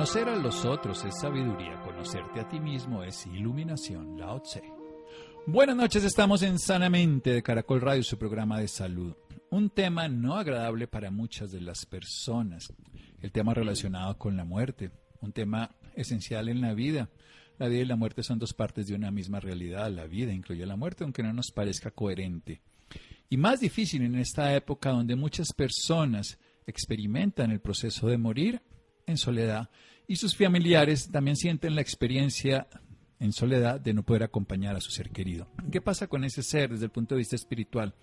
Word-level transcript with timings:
Conocer 0.00 0.30
a 0.30 0.36
los 0.36 0.64
otros 0.64 1.04
es 1.04 1.20
sabiduría, 1.20 1.78
conocerte 1.82 2.40
a 2.40 2.48
ti 2.48 2.58
mismo 2.58 3.04
es 3.04 3.26
iluminación, 3.26 4.18
Lao 4.18 4.40
Tse. 4.40 4.62
Buenas 5.46 5.76
noches, 5.76 6.04
estamos 6.04 6.40
en 6.40 6.58
Sanamente 6.58 7.34
de 7.34 7.42
Caracol 7.42 7.82
Radio, 7.82 8.02
su 8.02 8.16
programa 8.16 8.58
de 8.58 8.68
salud. 8.68 9.14
Un 9.50 9.68
tema 9.68 10.08
no 10.08 10.36
agradable 10.36 10.86
para 10.86 11.10
muchas 11.10 11.52
de 11.52 11.60
las 11.60 11.84
personas, 11.84 12.72
el 13.20 13.30
tema 13.30 13.52
relacionado 13.52 14.16
con 14.16 14.38
la 14.38 14.46
muerte, 14.46 14.90
un 15.20 15.32
tema 15.32 15.76
esencial 15.94 16.48
en 16.48 16.62
la 16.62 16.72
vida. 16.72 17.10
La 17.58 17.68
vida 17.68 17.82
y 17.82 17.84
la 17.84 17.96
muerte 17.96 18.22
son 18.22 18.38
dos 18.38 18.54
partes 18.54 18.86
de 18.86 18.94
una 18.94 19.10
misma 19.10 19.38
realidad, 19.38 19.90
la 19.90 20.06
vida 20.06 20.32
incluye 20.32 20.64
la 20.64 20.76
muerte, 20.76 21.04
aunque 21.04 21.22
no 21.22 21.34
nos 21.34 21.50
parezca 21.50 21.90
coherente. 21.90 22.62
Y 23.28 23.36
más 23.36 23.60
difícil 23.60 24.00
en 24.00 24.14
esta 24.14 24.56
época 24.56 24.92
donde 24.92 25.14
muchas 25.14 25.52
personas 25.52 26.38
experimentan 26.66 27.50
el 27.50 27.60
proceso 27.60 28.06
de 28.06 28.16
morir 28.16 28.62
en 29.06 29.18
soledad 29.18 29.68
y 30.10 30.16
sus 30.16 30.36
familiares 30.36 31.08
también 31.12 31.36
sienten 31.36 31.76
la 31.76 31.82
experiencia 31.82 32.66
en 33.20 33.32
soledad 33.32 33.78
de 33.80 33.94
no 33.94 34.02
poder 34.02 34.24
acompañar 34.24 34.74
a 34.74 34.80
su 34.80 34.90
ser 34.90 35.10
querido. 35.10 35.46
¿Qué 35.70 35.80
pasa 35.80 36.08
con 36.08 36.24
ese 36.24 36.42
ser 36.42 36.70
desde 36.70 36.86
el 36.86 36.90
punto 36.90 37.14
de 37.14 37.20
vista 37.20 37.36
espiritual? 37.36 37.94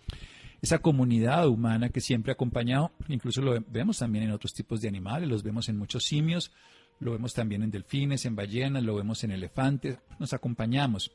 Esa 0.61 0.79
comunidad 0.79 1.49
humana 1.49 1.89
que 1.89 1.99
siempre 1.99 2.31
ha 2.31 2.35
acompañado, 2.35 2.93
incluso 3.09 3.41
lo 3.41 3.61
vemos 3.67 3.97
también 3.97 4.23
en 4.23 4.31
otros 4.31 4.53
tipos 4.53 4.79
de 4.79 4.87
animales, 4.87 5.27
los 5.27 5.43
vemos 5.43 5.67
en 5.67 5.77
muchos 5.77 6.05
simios, 6.05 6.53
lo 7.01 7.11
vemos 7.11 7.33
también 7.33 7.61
en 7.61 7.71
delfines, 7.71 8.25
en 8.25 8.37
ballenas, 8.37 8.83
lo 8.83 8.95
vemos 8.95 9.25
en 9.25 9.31
elefantes, 9.31 9.99
nos 10.17 10.31
acompañamos. 10.31 11.11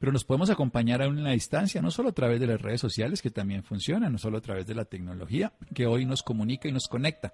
Pero 0.00 0.10
nos 0.10 0.24
podemos 0.24 0.50
acompañar 0.50 1.02
en 1.02 1.22
la 1.22 1.30
distancia, 1.30 1.80
no 1.80 1.92
solo 1.92 2.08
a 2.08 2.12
través 2.12 2.40
de 2.40 2.48
las 2.48 2.60
redes 2.60 2.80
sociales, 2.80 3.22
que 3.22 3.30
también 3.30 3.62
funcionan, 3.62 4.10
no 4.10 4.18
solo 4.18 4.38
a 4.38 4.40
través 4.40 4.66
de 4.66 4.74
la 4.74 4.86
tecnología, 4.86 5.52
que 5.72 5.86
hoy 5.86 6.04
nos 6.04 6.24
comunica 6.24 6.68
y 6.68 6.72
nos 6.72 6.88
conecta, 6.88 7.32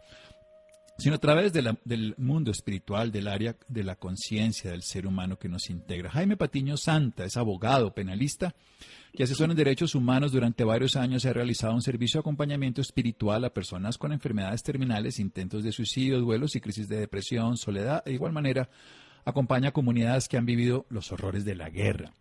sino 0.99 1.15
a 1.15 1.19
través 1.19 1.53
del 1.53 2.15
mundo 2.19 2.51
espiritual, 2.51 3.13
del 3.13 3.29
área 3.29 3.57
de 3.69 3.85
la 3.85 3.95
conciencia 3.95 4.73
del 4.73 4.83
ser 4.83 5.07
humano 5.07 5.39
que 5.39 5.49
nos 5.49 5.71
integra. 5.71 6.11
Jaime 6.11 6.37
Patiño 6.37 6.77
Santa 6.77 7.25
es 7.25 7.37
abogado, 7.37 7.95
penalista, 7.95 8.57
que 9.15 9.23
asesora 9.23 9.53
en 9.53 9.57
derechos 9.57 9.95
humanos 9.95 10.33
durante 10.33 10.65
varios 10.65 10.97
años 10.97 11.25
ha 11.25 11.33
realizado 11.33 11.73
un 11.73 11.83
servicio 11.83 12.19
de 12.19 12.23
acompañamiento 12.23 12.81
espiritual 12.81 13.45
a 13.45 13.55
personas 13.55 13.97
con 13.97 14.13
enfermedades 14.13 14.65
terminales, 14.65 15.21
intentos 15.21 15.63
de 15.63 15.71
suicidio, 15.71 16.19
duelos 16.19 16.57
y 16.57 16.61
crisis 16.61 16.89
de 16.89 16.99
depresión, 16.99 17.57
soledad. 17.57 18.05
De 18.05 18.13
igual 18.13 18.33
manera, 18.33 18.69
acompaña 19.25 19.69
a 19.69 19.73
comunidades 19.73 20.29
que 20.29 20.37
han 20.37 20.47
vivido 20.47 20.85
los 20.91 21.13
horrores 21.13 21.45
de 21.45 21.55
la 21.55 21.71
guerra, 21.71 22.13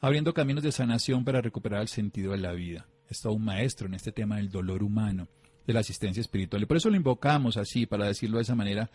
abriendo 0.00 0.34
caminos 0.34 0.64
de 0.64 0.72
sanación 0.72 1.24
para 1.24 1.40
recuperar 1.40 1.82
el 1.82 1.88
sentido 1.88 2.32
de 2.32 2.38
la 2.38 2.52
vida. 2.52 2.88
Es 3.08 3.20
todo 3.20 3.34
un 3.34 3.44
maestro 3.44 3.86
en 3.86 3.94
este 3.94 4.10
tema 4.10 4.36
del 4.36 4.50
dolor 4.50 4.82
humano 4.82 5.28
de 5.68 5.74
la 5.74 5.80
asistencia 5.80 6.22
espiritual. 6.22 6.62
Y 6.62 6.66
por 6.66 6.78
eso 6.78 6.88
lo 6.88 6.96
invocamos 6.96 7.58
así, 7.58 7.84
para 7.84 8.06
decirlo 8.06 8.38
de 8.38 8.42
esa 8.42 8.54
manera, 8.54 8.90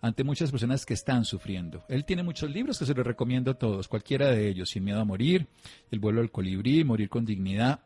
ante 0.00 0.24
muchas 0.24 0.50
personas 0.50 0.86
que 0.86 0.94
están 0.94 1.26
sufriendo. 1.26 1.84
Él 1.86 2.06
tiene 2.06 2.22
muchos 2.22 2.50
libros 2.50 2.78
que 2.78 2.86
se 2.86 2.94
los 2.94 3.06
recomiendo 3.06 3.50
a 3.50 3.58
todos, 3.58 3.88
cualquiera 3.88 4.30
de 4.30 4.48
ellos, 4.48 4.70
Sin 4.70 4.84
miedo 4.84 5.00
a 5.00 5.04
morir, 5.04 5.46
El 5.90 5.98
vuelo 5.98 6.22
del 6.22 6.30
colibrí, 6.30 6.82
Morir 6.82 7.10
con 7.10 7.26
dignidad. 7.26 7.80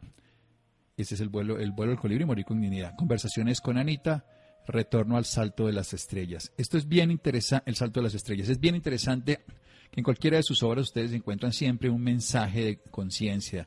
Ese 0.97 1.17
es 1.17 1.21
el 1.21 1.29
vuelo, 1.29 1.59
el 1.59 1.73
vuelo 1.73 1.91
del 1.91 2.01
colibrí, 2.01 2.25
Morir 2.25 2.45
con 2.45 2.61
dignidad. 2.61 2.95
Conversaciones 2.97 3.61
con 3.61 3.77
Anita, 3.77 4.25
Retorno 4.69 5.17
al 5.17 5.25
salto 5.25 5.67
de 5.67 5.73
las 5.73 5.93
estrellas. 5.93 6.53
Esto 6.57 6.79
es 6.79 6.87
bien 6.87 7.11
interesante, 7.11 7.69
el 7.69 7.75
salto 7.75 7.99
de 7.99 8.05
las 8.05 8.15
estrellas. 8.15 8.49
Es 8.49 8.61
bien 8.61 8.77
interesante 8.77 9.41
que 9.91 9.99
en 9.99 10.05
cualquiera 10.05 10.37
de 10.37 10.45
sus 10.45 10.63
obras 10.63 10.85
ustedes 10.85 11.13
encuentran 11.13 11.53
siempre 11.53 11.91
un 11.91 12.05
mensaje 12.05 12.65
de 12.65 12.77
conciencia, 12.93 13.67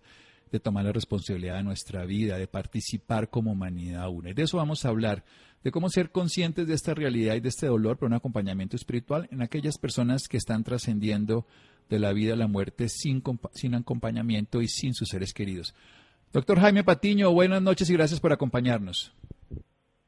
de 0.51 0.59
tomar 0.59 0.83
la 0.83 0.91
responsabilidad 0.91 1.57
de 1.57 1.63
nuestra 1.63 2.05
vida, 2.05 2.37
de 2.37 2.47
participar 2.47 3.29
como 3.29 3.53
humanidad 3.53 4.09
una. 4.09 4.31
Y 4.31 4.33
de 4.33 4.43
eso 4.43 4.57
vamos 4.57 4.85
a 4.85 4.89
hablar, 4.89 5.23
de 5.63 5.71
cómo 5.71 5.89
ser 5.89 6.11
conscientes 6.11 6.67
de 6.67 6.73
esta 6.73 6.93
realidad 6.93 7.35
y 7.35 7.39
de 7.39 7.49
este 7.49 7.67
dolor 7.67 7.97
por 7.97 8.07
un 8.07 8.13
acompañamiento 8.13 8.75
espiritual 8.75 9.27
en 9.31 9.41
aquellas 9.41 9.77
personas 9.77 10.27
que 10.27 10.37
están 10.37 10.63
trascendiendo 10.63 11.45
de 11.89 11.99
la 11.99 12.13
vida 12.13 12.33
a 12.33 12.37
la 12.37 12.47
muerte 12.47 12.89
sin, 12.89 13.23
sin 13.53 13.75
acompañamiento 13.75 14.61
y 14.61 14.67
sin 14.67 14.93
sus 14.93 15.09
seres 15.09 15.33
queridos. 15.33 15.73
Doctor 16.33 16.59
Jaime 16.59 16.83
Patiño, 16.83 17.31
buenas 17.31 17.61
noches 17.61 17.89
y 17.89 17.93
gracias 17.93 18.19
por 18.19 18.31
acompañarnos. 18.31 19.13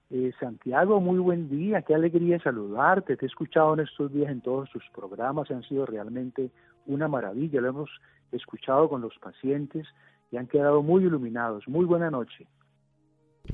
Eh, 0.10 0.32
Santiago, 0.40 1.02
muy 1.02 1.20
buen 1.20 1.50
día, 1.50 1.82
qué 1.82 1.96
alegría 1.96 2.40
saludarte. 2.40 3.18
Te 3.18 3.26
he 3.26 3.28
escuchado 3.28 3.74
en 3.74 3.82
estos 3.82 4.14
días 4.14 4.30
en 4.30 4.42
todos 4.42 4.70
tus 4.70 4.84
programas, 4.94 5.50
han 5.52 5.64
sido 5.64 5.86
realmente 5.86 6.52
una 6.86 7.08
maravilla. 7.08 7.60
Lo 7.62 7.70
hemos 7.70 7.90
escuchado 8.32 8.90
con 8.90 9.02
los 9.02 9.18
pacientes 9.20 9.88
y 10.34 10.38
han 10.38 10.48
quedado 10.48 10.82
muy 10.82 11.04
iluminados. 11.04 11.68
Muy 11.68 11.86
buena 11.86 12.10
noche. 12.10 12.48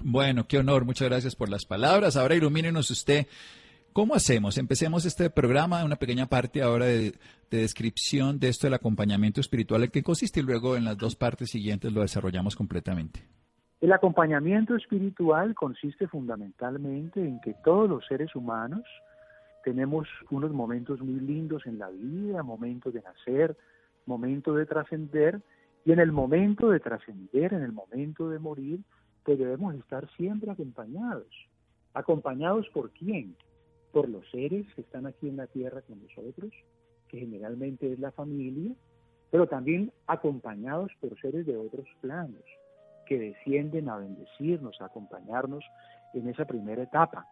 Bueno, 0.02 0.48
qué 0.48 0.60
honor, 0.60 0.86
muchas 0.86 1.10
gracias 1.10 1.36
por 1.36 1.50
las 1.50 1.66
palabras. 1.66 2.16
Ahora 2.16 2.36
ilumínenos 2.36 2.90
usted. 2.90 3.28
¿Cómo 3.92 4.16
hacemos? 4.16 4.58
Empecemos 4.58 5.06
este 5.06 5.30
programa, 5.30 5.84
una 5.84 5.98
pequeña 5.98 6.28
parte 6.28 6.62
ahora 6.62 6.86
de, 6.86 7.16
descripción 7.52 8.40
de 8.40 8.48
esto 8.48 8.68
del 8.68 8.76
acompañamiento 8.76 9.42
espiritual, 9.42 9.84
en 9.84 9.90
qué 9.90 10.04
consiste 10.04 10.40
y 10.40 10.44
luego 10.44 10.78
en 10.78 10.86
las 10.86 10.98
dos 10.98 11.18
partes 11.18 11.50
siguientes 11.50 11.92
lo 11.92 12.02
desarrollamos 12.02 12.56
completamente. 12.56 13.28
El 13.82 13.92
acompañamiento 13.92 14.76
espiritual 14.76 15.56
consiste 15.56 16.08
fundamentalmente 16.08 17.20
en 17.20 17.42
que 17.42 17.56
todos 17.66 17.90
los 17.90 18.06
seres 18.06 18.34
humanos 18.36 18.84
tenemos 19.66 20.08
unos 20.30 20.52
momentos 20.52 21.02
muy 21.02 21.20
lindos 21.20 21.66
en 21.66 21.78
la 21.78 21.90
vida, 21.90 22.42
momentos 22.42 22.94
de 22.94 23.02
nacer, 23.02 23.58
momentos 24.06 24.56
de 24.56 24.66
trascender 24.66 25.42
y 25.86 25.92
en 25.92 26.00
el 26.00 26.12
momento 26.12 26.70
de 26.70 26.80
trascender, 26.80 27.54
en 27.54 27.64
el 27.64 27.72
momento 27.72 28.30
de 28.30 28.40
morir, 28.40 28.82
pues 29.24 29.40
debemos 29.40 29.76
estar 29.76 30.10
siempre 30.16 30.52
acompañados. 30.52 31.28
¿Acompañados 31.94 32.68
por 32.70 32.92
quién? 32.92 33.36
Por 33.92 34.10
los 34.10 34.30
seres 34.30 34.66
que 34.76 34.82
están 34.82 35.08
aquí 35.08 35.28
en 35.28 35.38
la 35.38 35.48
tierra 35.48 35.82
con 35.82 36.02
nosotros, 36.02 36.52
que 37.08 37.20
generalmente 37.20 37.92
es 37.92 38.00
la 38.00 38.12
familia, 38.12 38.74
pero 39.32 39.48
también 39.48 39.92
acompañados 40.08 40.92
por 41.00 41.20
seres 41.20 41.46
de 41.46 41.58
otros 41.58 41.88
planos, 42.02 42.44
que 43.06 43.20
descienden 43.20 43.90
a 43.90 43.98
bendecirnos, 43.98 44.80
a 44.82 44.86
acompañarnos 44.86 45.64
en 46.14 46.28
esa 46.30 46.46
primera 46.46 46.84
etapa. 46.84 47.28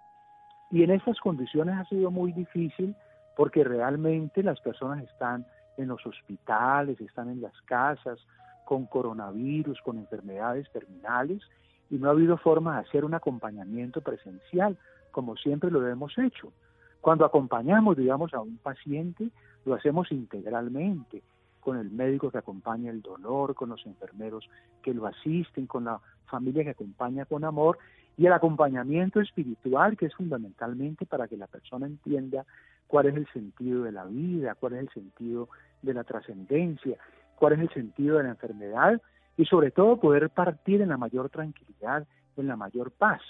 Y 0.71 0.83
en 0.83 0.91
estas 0.91 1.19
condiciones 1.19 1.75
ha 1.75 1.85
sido 1.85 2.11
muy 2.11 2.31
difícil 2.31 2.95
porque 3.35 3.63
realmente 3.63 4.41
las 4.41 4.59
personas 4.59 5.03
están 5.03 5.45
en 5.77 5.87
los 5.87 6.05
hospitales, 6.05 6.99
están 6.99 7.29
en 7.29 7.41
las 7.41 7.59
casas, 7.61 8.19
con 8.65 8.85
coronavirus, 8.85 9.79
con 9.81 9.97
enfermedades 9.97 10.69
terminales, 10.71 11.41
y 11.89 11.95
no 11.95 12.09
ha 12.09 12.11
habido 12.11 12.37
forma 12.37 12.75
de 12.75 12.87
hacer 12.87 13.05
un 13.05 13.13
acompañamiento 13.13 14.01
presencial, 14.01 14.77
como 15.11 15.37
siempre 15.37 15.71
lo 15.71 15.87
hemos 15.87 16.17
hecho. 16.17 16.51
Cuando 16.99 17.23
acompañamos, 17.25 17.95
digamos, 17.95 18.33
a 18.33 18.41
un 18.41 18.57
paciente, 18.57 19.29
lo 19.65 19.75
hacemos 19.75 20.11
integralmente, 20.11 21.23
con 21.61 21.77
el 21.77 21.91
médico 21.91 22.31
que 22.31 22.37
acompaña 22.37 22.91
el 22.91 23.01
dolor, 23.01 23.55
con 23.55 23.69
los 23.69 23.85
enfermeros 23.85 24.49
que 24.81 24.93
lo 24.93 25.05
asisten, 25.05 25.67
con 25.67 25.85
la 25.85 25.99
familia 26.25 26.63
que 26.63 26.71
acompaña 26.71 27.25
con 27.25 27.43
amor, 27.43 27.77
y 28.17 28.25
el 28.25 28.33
acompañamiento 28.33 29.21
espiritual, 29.21 29.95
que 29.95 30.07
es 30.07 30.15
fundamentalmente 30.15 31.05
para 31.05 31.27
que 31.27 31.37
la 31.37 31.47
persona 31.47 31.85
entienda 31.85 32.45
cuál 32.87 33.07
es 33.07 33.15
el 33.15 33.27
sentido 33.31 33.83
de 33.83 33.91
la 33.91 34.05
vida, 34.05 34.55
cuál 34.55 34.73
es 34.73 34.79
el 34.81 34.89
sentido 34.89 35.49
de 35.81 35.93
la 35.93 36.03
trascendencia, 36.03 36.97
cuál 37.35 37.53
es 37.53 37.59
el 37.59 37.69
sentido 37.69 38.17
de 38.17 38.23
la 38.23 38.29
enfermedad 38.29 39.01
y 39.37 39.45
sobre 39.45 39.71
todo 39.71 39.99
poder 39.99 40.29
partir 40.29 40.81
en 40.81 40.89
la 40.89 40.97
mayor 40.97 41.29
tranquilidad, 41.29 42.07
en 42.35 42.47
la 42.47 42.55
mayor 42.55 42.91
paz. 42.91 43.21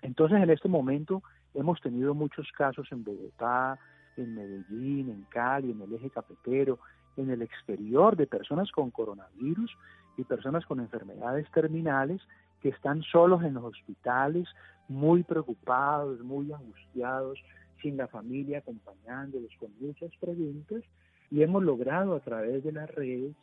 Entonces 0.00 0.42
en 0.42 0.50
este 0.50 0.68
momento 0.68 1.22
hemos 1.54 1.80
tenido 1.80 2.14
muchos 2.14 2.50
casos 2.52 2.88
en 2.90 3.04
Bogotá, 3.04 3.78
en 4.16 4.34
Medellín, 4.34 5.10
en 5.10 5.22
Cali, 5.28 5.70
en 5.70 5.80
el 5.82 5.94
eje 5.94 6.10
cafetero, 6.10 6.78
en 7.16 7.30
el 7.30 7.42
exterior 7.42 8.16
de 8.16 8.26
personas 8.26 8.70
con 8.72 8.90
coronavirus 8.90 9.70
y 10.16 10.24
personas 10.24 10.64
con 10.66 10.80
enfermedades 10.80 11.50
terminales 11.52 12.20
que 12.60 12.70
están 12.70 13.02
solos 13.02 13.42
en 13.42 13.54
los 13.54 13.64
hospitales, 13.64 14.48
muy 14.88 15.22
preocupados, 15.22 16.20
muy 16.20 16.52
angustiados, 16.52 17.38
sin 17.80 17.96
la 17.96 18.06
familia 18.06 18.58
acompañándolos 18.58 19.50
con 19.58 19.70
muchas 19.80 20.10
preguntas 20.20 20.82
y 21.32 21.42
hemos 21.42 21.62
logrado 21.62 22.14
a 22.14 22.20
través 22.20 22.62
de 22.62 22.72
las 22.72 22.90
redes 22.94 23.34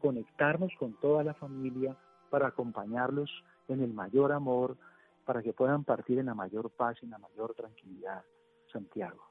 conectarnos 0.00 0.72
con 0.78 0.98
toda 0.98 1.22
la 1.22 1.34
familia 1.34 1.94
para 2.30 2.48
acompañarlos 2.48 3.30
en 3.68 3.82
el 3.82 3.92
mayor 3.92 4.32
amor, 4.32 4.78
para 5.26 5.42
que 5.42 5.52
puedan 5.52 5.84
partir 5.84 6.18
en 6.18 6.26
la 6.26 6.34
mayor 6.34 6.70
paz 6.70 6.96
y 7.02 7.04
en 7.04 7.10
la 7.10 7.18
mayor 7.18 7.54
tranquilidad, 7.54 8.22
Santiago. 8.72 9.28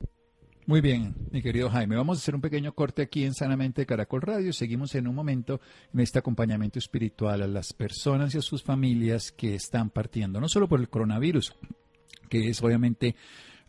Muy 0.68 0.80
bien, 0.80 1.16
mi 1.32 1.42
querido 1.42 1.70
Jaime. 1.72 1.96
Vamos 1.96 2.20
a 2.20 2.22
hacer 2.22 2.36
un 2.36 2.42
pequeño 2.42 2.74
corte 2.74 3.02
aquí 3.02 3.26
en 3.26 3.34
Sanamente 3.34 3.86
Caracol 3.86 4.22
Radio. 4.22 4.54
Seguimos 4.54 4.94
en 4.94 5.08
un 5.08 5.16
momento 5.16 5.60
en 5.92 6.00
este 6.00 6.20
acompañamiento 6.20 6.78
espiritual 6.78 7.42
a 7.42 7.48
las 7.48 7.74
personas 7.74 8.34
y 8.36 8.38
a 8.38 8.42
sus 8.42 8.64
familias 8.64 9.32
que 9.32 9.56
están 9.56 9.90
partiendo, 9.90 10.40
no 10.40 10.48
solo 10.48 10.70
por 10.70 10.80
el 10.80 10.88
coronavirus, 10.88 11.56
que 12.30 12.48
es 12.48 12.64
obviamente 12.64 13.16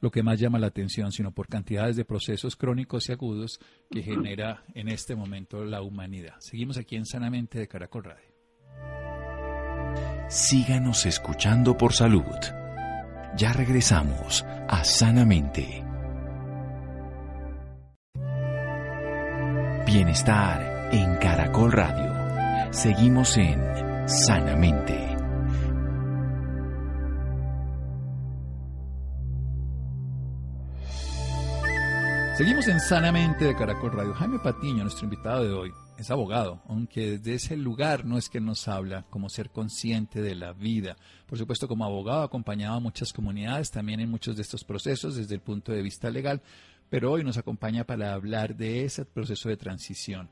lo 0.04 0.10
que 0.10 0.22
más 0.22 0.38
llama 0.38 0.58
la 0.58 0.66
atención, 0.66 1.12
sino 1.12 1.32
por 1.32 1.48
cantidades 1.48 1.96
de 1.96 2.04
procesos 2.04 2.56
crónicos 2.56 3.08
y 3.08 3.12
agudos 3.12 3.58
que 3.90 4.02
genera 4.02 4.62
en 4.74 4.88
este 4.88 5.16
momento 5.16 5.64
la 5.64 5.80
humanidad. 5.80 6.34
Seguimos 6.40 6.76
aquí 6.76 6.96
en 6.96 7.06
Sanamente 7.06 7.58
de 7.58 7.66
Caracol 7.66 8.04
Radio. 8.04 8.28
Síganos 10.28 11.06
escuchando 11.06 11.78
por 11.78 11.94
salud. 11.94 12.22
Ya 13.34 13.54
regresamos 13.54 14.44
a 14.68 14.84
Sanamente. 14.84 15.82
Bienestar 19.86 20.90
en 20.92 21.16
Caracol 21.16 21.72
Radio. 21.72 22.72
Seguimos 22.72 23.38
en 23.38 23.58
Sanamente. 24.06 25.13
Seguimos 32.36 32.66
en 32.66 32.80
Sanamente 32.80 33.44
de 33.44 33.54
Caracol 33.54 33.92
Radio. 33.92 34.12
Jaime 34.12 34.40
Patiño, 34.40 34.82
nuestro 34.82 35.04
invitado 35.04 35.44
de 35.44 35.52
hoy, 35.52 35.72
es 35.96 36.10
abogado, 36.10 36.60
aunque 36.68 37.12
desde 37.12 37.34
ese 37.34 37.56
lugar 37.56 38.04
no 38.04 38.18
es 38.18 38.28
que 38.28 38.40
nos 38.40 38.66
habla 38.66 39.06
como 39.08 39.28
ser 39.28 39.50
consciente 39.50 40.20
de 40.20 40.34
la 40.34 40.52
vida. 40.52 40.96
Por 41.26 41.38
supuesto, 41.38 41.68
como 41.68 41.84
abogado 41.84 42.22
ha 42.22 42.24
acompañado 42.24 42.74
a 42.74 42.80
muchas 42.80 43.12
comunidades 43.12 43.70
también 43.70 44.00
en 44.00 44.10
muchos 44.10 44.34
de 44.34 44.42
estos 44.42 44.64
procesos 44.64 45.14
desde 45.14 45.36
el 45.36 45.42
punto 45.42 45.70
de 45.70 45.82
vista 45.82 46.10
legal, 46.10 46.42
pero 46.90 47.12
hoy 47.12 47.22
nos 47.22 47.38
acompaña 47.38 47.84
para 47.84 48.12
hablar 48.12 48.56
de 48.56 48.84
ese 48.84 49.04
proceso 49.04 49.48
de 49.48 49.56
transición, 49.56 50.28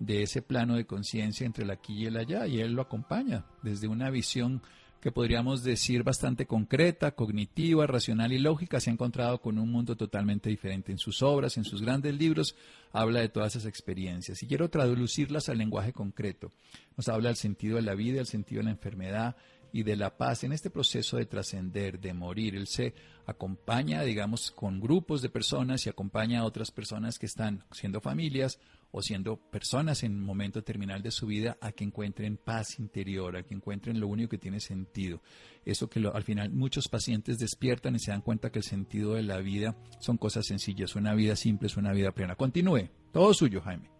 de 0.00 0.24
ese 0.24 0.42
plano 0.42 0.74
de 0.74 0.86
conciencia 0.86 1.46
entre 1.46 1.62
el 1.62 1.70
aquí 1.70 1.94
y 2.02 2.06
el 2.06 2.16
allá, 2.16 2.48
y 2.48 2.58
él 2.58 2.72
lo 2.72 2.82
acompaña 2.82 3.44
desde 3.62 3.86
una 3.86 4.10
visión 4.10 4.60
que 5.04 5.12
podríamos 5.12 5.62
decir 5.62 6.02
bastante 6.02 6.46
concreta, 6.46 7.14
cognitiva, 7.14 7.86
racional 7.86 8.32
y 8.32 8.38
lógica, 8.38 8.80
se 8.80 8.88
ha 8.88 8.94
encontrado 8.94 9.38
con 9.38 9.58
un 9.58 9.70
mundo 9.70 9.96
totalmente 9.96 10.48
diferente 10.48 10.92
en 10.92 10.96
sus 10.96 11.20
obras, 11.20 11.58
en 11.58 11.64
sus 11.64 11.82
grandes 11.82 12.14
libros, 12.14 12.56
habla 12.90 13.20
de 13.20 13.28
todas 13.28 13.54
esas 13.54 13.68
experiencias. 13.68 14.42
Y 14.42 14.46
quiero 14.46 14.70
traducirlas 14.70 15.50
al 15.50 15.58
lenguaje 15.58 15.92
concreto. 15.92 16.52
Nos 16.96 17.10
habla 17.10 17.28
del 17.28 17.36
sentido 17.36 17.76
de 17.76 17.82
la 17.82 17.94
vida, 17.94 18.16
del 18.16 18.26
sentido 18.26 18.60
de 18.60 18.64
la 18.64 18.70
enfermedad 18.70 19.36
y 19.74 19.82
de 19.82 19.94
la 19.94 20.16
paz 20.16 20.42
en 20.42 20.54
este 20.54 20.70
proceso 20.70 21.18
de 21.18 21.26
trascender, 21.26 22.00
de 22.00 22.14
morir. 22.14 22.56
Él 22.56 22.66
se 22.66 22.94
acompaña, 23.26 24.04
digamos, 24.04 24.52
con 24.52 24.80
grupos 24.80 25.20
de 25.20 25.28
personas 25.28 25.84
y 25.84 25.90
acompaña 25.90 26.40
a 26.40 26.44
otras 26.46 26.70
personas 26.70 27.18
que 27.18 27.26
están 27.26 27.62
siendo 27.72 28.00
familias 28.00 28.58
o 28.96 29.02
siendo 29.02 29.36
personas 29.36 30.04
en 30.04 30.20
momento 30.20 30.62
terminal 30.62 31.02
de 31.02 31.10
su 31.10 31.26
vida 31.26 31.56
a 31.60 31.72
que 31.72 31.82
encuentren 31.82 32.36
paz 32.36 32.78
interior, 32.78 33.36
a 33.36 33.42
que 33.42 33.52
encuentren 33.52 33.98
lo 33.98 34.06
único 34.06 34.30
que 34.30 34.38
tiene 34.38 34.60
sentido. 34.60 35.20
Eso 35.64 35.88
que 35.88 36.00
al 36.06 36.22
final 36.22 36.50
muchos 36.52 36.86
pacientes 36.88 37.38
despiertan 37.38 37.96
y 37.96 37.98
se 37.98 38.12
dan 38.12 38.20
cuenta 38.20 38.50
que 38.50 38.60
el 38.60 38.64
sentido 38.64 39.14
de 39.14 39.24
la 39.24 39.38
vida 39.38 39.74
son 39.98 40.16
cosas 40.16 40.46
sencillas, 40.46 40.94
una 40.94 41.12
vida 41.12 41.34
simple 41.34 41.66
es 41.66 41.76
una 41.76 41.92
vida 41.92 42.12
plena. 42.12 42.36
Continúe, 42.36 42.88
todo 43.10 43.34
suyo, 43.34 43.60
Jaime. 43.62 43.90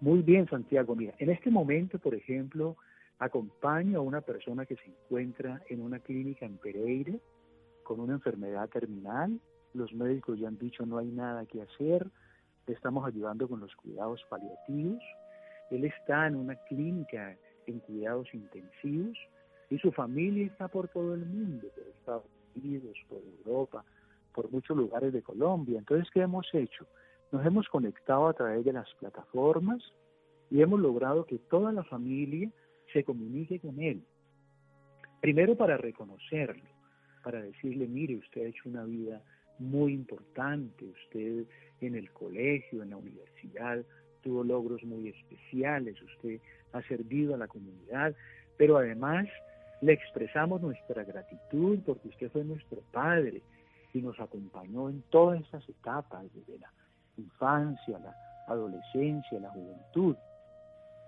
Muy 0.00 0.22
bien, 0.22 0.48
Santiago. 0.48 0.96
Mira, 0.96 1.12
en 1.18 1.28
este 1.28 1.50
momento, 1.50 1.98
por 1.98 2.14
ejemplo, 2.14 2.78
acompaño 3.18 3.98
a 3.98 4.02
una 4.02 4.22
persona 4.22 4.64
que 4.64 4.76
se 4.76 4.86
encuentra 4.86 5.60
en 5.68 5.82
una 5.82 5.98
clínica 5.98 6.46
en 6.46 6.56
Pereira 6.56 7.12
con 7.82 8.00
una 8.00 8.14
enfermedad 8.14 8.70
terminal. 8.70 9.38
Los 9.74 9.92
médicos 9.92 10.38
ya 10.40 10.48
han 10.48 10.56
dicho 10.56 10.86
no 10.86 10.96
hay 10.96 11.08
nada 11.08 11.44
que 11.44 11.60
hacer, 11.60 12.06
estamos 12.66 13.06
ayudando 13.06 13.48
con 13.48 13.60
los 13.60 13.74
cuidados 13.76 14.24
paliativos. 14.28 15.02
Él 15.70 15.84
está 15.84 16.26
en 16.26 16.36
una 16.36 16.56
clínica 16.66 17.36
en 17.66 17.80
cuidados 17.80 18.32
intensivos 18.34 19.16
y 19.68 19.78
su 19.78 19.92
familia 19.92 20.46
está 20.46 20.68
por 20.68 20.88
todo 20.88 21.14
el 21.14 21.24
mundo, 21.24 21.68
por 21.74 21.86
Estados 21.86 22.24
Unidos, 22.56 22.96
por 23.08 23.22
Europa, 23.38 23.84
por 24.34 24.50
muchos 24.50 24.76
lugares 24.76 25.12
de 25.12 25.22
Colombia. 25.22 25.78
Entonces, 25.78 26.08
¿qué 26.12 26.20
hemos 26.20 26.46
hecho? 26.52 26.86
Nos 27.30 27.44
hemos 27.46 27.68
conectado 27.68 28.28
a 28.28 28.32
través 28.32 28.64
de 28.64 28.72
las 28.72 28.92
plataformas 28.94 29.82
y 30.50 30.62
hemos 30.62 30.80
logrado 30.80 31.24
que 31.24 31.38
toda 31.38 31.72
la 31.72 31.84
familia 31.84 32.50
se 32.92 33.04
comunique 33.04 33.60
con 33.60 33.80
él. 33.80 34.02
Primero 35.20 35.56
para 35.56 35.76
reconocerlo, 35.76 36.64
para 37.22 37.40
decirle, 37.40 37.86
mire, 37.86 38.16
usted 38.16 38.42
ha 38.42 38.48
hecho 38.48 38.68
una 38.68 38.84
vida 38.84 39.22
muy 39.60 39.92
importante, 39.92 40.84
usted 40.84 41.44
en 41.80 41.94
el 41.94 42.10
colegio, 42.10 42.82
en 42.82 42.90
la 42.90 42.96
universidad, 42.96 43.84
tuvo 44.22 44.42
logros 44.42 44.82
muy 44.84 45.08
especiales, 45.08 46.00
usted 46.02 46.40
ha 46.72 46.82
servido 46.82 47.34
a 47.34 47.38
la 47.38 47.46
comunidad, 47.46 48.14
pero 48.56 48.78
además 48.78 49.26
le 49.80 49.92
expresamos 49.92 50.60
nuestra 50.60 51.04
gratitud 51.04 51.78
porque 51.86 52.08
usted 52.08 52.30
fue 52.30 52.44
nuestro 52.44 52.82
padre 52.92 53.42
y 53.94 54.00
nos 54.00 54.18
acompañó 54.20 54.88
en 54.88 55.02
todas 55.10 55.40
esas 55.40 55.66
etapas, 55.68 56.24
desde 56.34 56.58
la 56.58 56.72
infancia, 57.16 57.98
la 57.98 58.14
adolescencia, 58.46 59.40
la 59.40 59.50
juventud. 59.50 60.16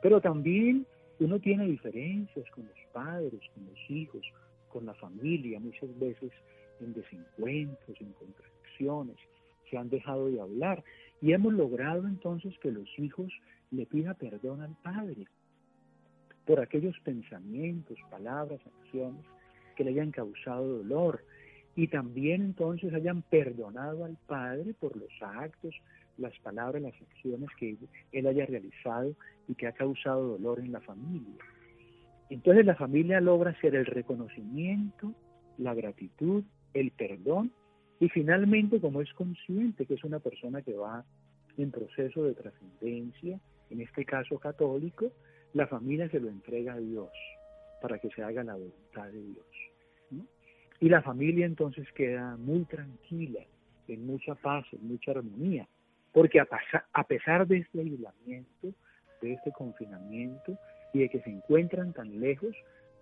Pero 0.02 0.20
también 0.20 0.86
uno 1.20 1.38
tiene 1.38 1.66
diferencias 1.66 2.48
con 2.50 2.66
los 2.66 2.78
padres, 2.92 3.40
con 3.54 3.66
los 3.66 3.90
hijos, 3.90 4.22
con 4.68 4.86
la 4.86 4.94
familia, 4.94 5.60
muchas 5.60 5.96
veces 5.98 6.32
en 6.82 6.92
desencuentros, 6.94 8.00
en 8.00 8.12
contradicciones 8.12 9.16
se 9.70 9.78
han 9.78 9.88
dejado 9.88 10.30
de 10.30 10.40
hablar 10.40 10.84
y 11.20 11.32
hemos 11.32 11.54
logrado 11.54 12.06
entonces 12.06 12.52
que 12.58 12.70
los 12.70 12.88
hijos 12.98 13.32
le 13.70 13.86
pidan 13.86 14.14
perdón 14.16 14.60
al 14.60 14.76
padre 14.82 15.26
por 16.46 16.60
aquellos 16.60 16.98
pensamientos, 17.00 17.96
palabras, 18.10 18.60
acciones 18.66 19.24
que 19.76 19.84
le 19.84 19.90
hayan 19.90 20.10
causado 20.10 20.78
dolor 20.78 21.24
y 21.74 21.88
también 21.88 22.42
entonces 22.42 22.92
hayan 22.92 23.22
perdonado 23.22 24.04
al 24.04 24.18
padre 24.26 24.74
por 24.74 24.94
los 24.96 25.10
actos, 25.22 25.74
las 26.18 26.38
palabras, 26.40 26.82
las 26.82 26.94
acciones 27.00 27.48
que 27.58 27.76
él 28.12 28.26
haya 28.26 28.44
realizado 28.44 29.14
y 29.48 29.54
que 29.54 29.66
ha 29.66 29.72
causado 29.72 30.36
dolor 30.36 30.60
en 30.60 30.72
la 30.72 30.80
familia. 30.80 31.42
Entonces 32.28 32.66
la 32.66 32.74
familia 32.74 33.20
logra 33.20 33.52
hacer 33.52 33.74
el 33.74 33.86
reconocimiento, 33.86 35.14
la 35.56 35.74
gratitud, 35.74 36.44
el 36.74 36.90
perdón 36.92 37.52
y 38.02 38.08
finalmente, 38.08 38.80
como 38.80 39.00
es 39.00 39.12
consciente 39.12 39.86
que 39.86 39.94
es 39.94 40.02
una 40.02 40.18
persona 40.18 40.60
que 40.60 40.74
va 40.74 41.04
en 41.56 41.70
proceso 41.70 42.24
de 42.24 42.34
trascendencia, 42.34 43.38
en 43.70 43.80
este 43.80 44.04
caso 44.04 44.40
católico, 44.40 45.12
la 45.54 45.68
familia 45.68 46.08
se 46.08 46.18
lo 46.18 46.28
entrega 46.28 46.74
a 46.74 46.80
Dios 46.80 47.10
para 47.80 47.98
que 48.00 48.10
se 48.10 48.24
haga 48.24 48.42
la 48.42 48.54
voluntad 48.54 49.06
de 49.06 49.22
Dios. 49.22 49.46
Y 50.80 50.88
la 50.88 51.00
familia 51.00 51.46
entonces 51.46 51.86
queda 51.92 52.36
muy 52.36 52.64
tranquila, 52.64 53.40
en 53.86 54.04
mucha 54.04 54.34
paz, 54.34 54.66
en 54.72 54.88
mucha 54.88 55.12
armonía, 55.12 55.68
porque 56.12 56.40
a, 56.40 56.48
a 56.92 57.04
pesar 57.04 57.46
de 57.46 57.58
este 57.58 57.82
aislamiento, 57.82 58.74
de 59.20 59.34
este 59.34 59.52
confinamiento 59.52 60.58
y 60.92 61.00
de 61.00 61.08
que 61.08 61.20
se 61.20 61.30
encuentran 61.30 61.92
tan 61.92 62.18
lejos, 62.18 62.56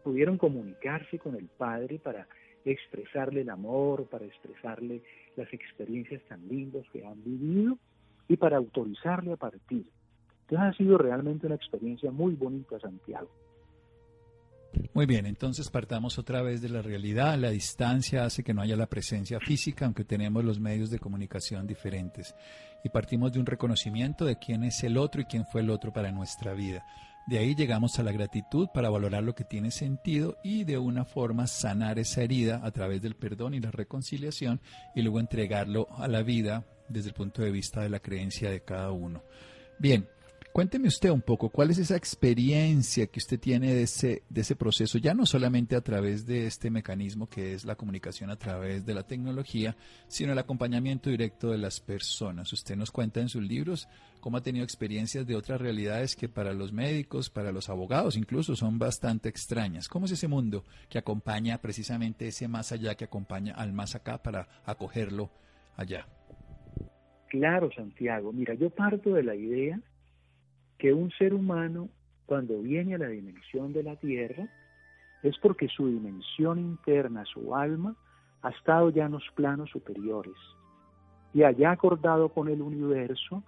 pudieron 0.04 0.36
comunicarse 0.36 1.18
con 1.18 1.36
el 1.36 1.46
Padre 1.46 1.98
para 1.98 2.26
expresarle 2.64 3.42
el 3.42 3.50
amor, 3.50 4.06
para 4.06 4.24
expresarle 4.24 5.02
las 5.36 5.52
experiencias 5.52 6.22
tan 6.28 6.46
lindas 6.48 6.84
que 6.92 7.04
han 7.04 7.22
vivido 7.24 7.78
y 8.28 8.36
para 8.36 8.56
autorizarle 8.56 9.32
a 9.32 9.36
partir. 9.36 9.86
Entonces 10.42 10.58
ha 10.58 10.72
sido 10.76 10.98
realmente 10.98 11.46
una 11.46 11.54
experiencia 11.54 12.10
muy 12.10 12.34
bonita, 12.34 12.78
Santiago. 12.80 13.30
Muy 14.94 15.06
bien, 15.06 15.26
entonces 15.26 15.68
partamos 15.68 16.18
otra 16.18 16.42
vez 16.42 16.60
de 16.60 16.68
la 16.68 16.82
realidad. 16.82 17.38
La 17.38 17.50
distancia 17.50 18.24
hace 18.24 18.42
que 18.42 18.54
no 18.54 18.62
haya 18.62 18.76
la 18.76 18.86
presencia 18.86 19.40
física, 19.40 19.84
aunque 19.84 20.04
tenemos 20.04 20.44
los 20.44 20.60
medios 20.60 20.90
de 20.90 20.98
comunicación 20.98 21.66
diferentes. 21.66 22.34
Y 22.84 22.88
partimos 22.88 23.32
de 23.32 23.40
un 23.40 23.46
reconocimiento 23.46 24.24
de 24.24 24.36
quién 24.36 24.64
es 24.64 24.82
el 24.84 24.96
otro 24.96 25.20
y 25.20 25.24
quién 25.24 25.44
fue 25.46 25.60
el 25.62 25.70
otro 25.70 25.92
para 25.92 26.12
nuestra 26.12 26.54
vida. 26.54 26.84
De 27.30 27.38
ahí 27.38 27.54
llegamos 27.54 27.96
a 27.96 28.02
la 28.02 28.10
gratitud 28.10 28.66
para 28.74 28.90
valorar 28.90 29.22
lo 29.22 29.36
que 29.36 29.44
tiene 29.44 29.70
sentido 29.70 30.38
y 30.42 30.64
de 30.64 30.78
una 30.78 31.04
forma 31.04 31.46
sanar 31.46 32.00
esa 32.00 32.24
herida 32.24 32.60
a 32.64 32.72
través 32.72 33.02
del 33.02 33.14
perdón 33.14 33.54
y 33.54 33.60
la 33.60 33.70
reconciliación 33.70 34.60
y 34.96 35.02
luego 35.02 35.20
entregarlo 35.20 35.86
a 35.96 36.08
la 36.08 36.22
vida 36.22 36.64
desde 36.88 37.10
el 37.10 37.14
punto 37.14 37.42
de 37.42 37.52
vista 37.52 37.82
de 37.82 37.88
la 37.88 38.00
creencia 38.00 38.50
de 38.50 38.64
cada 38.64 38.90
uno. 38.90 39.22
Bien, 39.78 40.08
Cuénteme 40.52 40.88
usted 40.88 41.10
un 41.10 41.22
poco, 41.22 41.48
¿cuál 41.48 41.70
es 41.70 41.78
esa 41.78 41.94
experiencia 41.94 43.06
que 43.06 43.20
usted 43.20 43.38
tiene 43.38 43.72
de 43.72 43.82
ese, 43.84 44.24
de 44.28 44.40
ese 44.40 44.56
proceso, 44.56 44.98
ya 44.98 45.14
no 45.14 45.24
solamente 45.24 45.76
a 45.76 45.80
través 45.80 46.26
de 46.26 46.48
este 46.48 46.70
mecanismo 46.70 47.28
que 47.28 47.54
es 47.54 47.64
la 47.64 47.76
comunicación 47.76 48.30
a 48.30 48.36
través 48.36 48.84
de 48.84 48.92
la 48.92 49.04
tecnología, 49.04 49.76
sino 50.08 50.32
el 50.32 50.38
acompañamiento 50.38 51.08
directo 51.08 51.52
de 51.52 51.58
las 51.58 51.78
personas? 51.78 52.52
Usted 52.52 52.74
nos 52.74 52.90
cuenta 52.90 53.20
en 53.20 53.28
sus 53.28 53.44
libros 53.44 53.88
cómo 54.18 54.38
ha 54.38 54.42
tenido 54.42 54.64
experiencias 54.64 55.24
de 55.24 55.36
otras 55.36 55.60
realidades 55.60 56.16
que 56.16 56.28
para 56.28 56.52
los 56.52 56.72
médicos, 56.72 57.30
para 57.30 57.52
los 57.52 57.68
abogados 57.68 58.16
incluso, 58.16 58.56
son 58.56 58.76
bastante 58.76 59.28
extrañas. 59.28 59.88
¿Cómo 59.88 60.06
es 60.06 60.12
ese 60.12 60.26
mundo 60.26 60.64
que 60.88 60.98
acompaña 60.98 61.58
precisamente 61.58 62.26
ese 62.26 62.48
más 62.48 62.72
allá, 62.72 62.96
que 62.96 63.04
acompaña 63.04 63.54
al 63.54 63.72
más 63.72 63.94
acá 63.94 64.20
para 64.20 64.48
acogerlo 64.64 65.30
allá? 65.76 66.08
Claro, 67.28 67.70
Santiago. 67.72 68.32
Mira, 68.32 68.54
yo 68.54 68.68
parto 68.70 69.14
de 69.14 69.22
la 69.22 69.36
idea 69.36 69.80
que 70.80 70.94
un 70.94 71.10
ser 71.10 71.34
humano, 71.34 71.90
cuando 72.24 72.58
viene 72.62 72.94
a 72.94 72.98
la 72.98 73.08
dimensión 73.08 73.72
de 73.74 73.82
la 73.82 73.96
Tierra, 73.96 74.48
es 75.22 75.36
porque 75.38 75.68
su 75.68 75.86
dimensión 75.88 76.58
interna, 76.58 77.24
su 77.26 77.54
alma, 77.54 77.94
ha 78.40 78.48
estado 78.48 78.88
ya 78.88 79.04
en 79.04 79.12
los 79.12 79.24
planos 79.34 79.68
superiores 79.68 80.34
y 81.34 81.42
haya 81.42 81.70
acordado 81.70 82.30
con 82.30 82.48
el 82.48 82.62
universo 82.62 83.44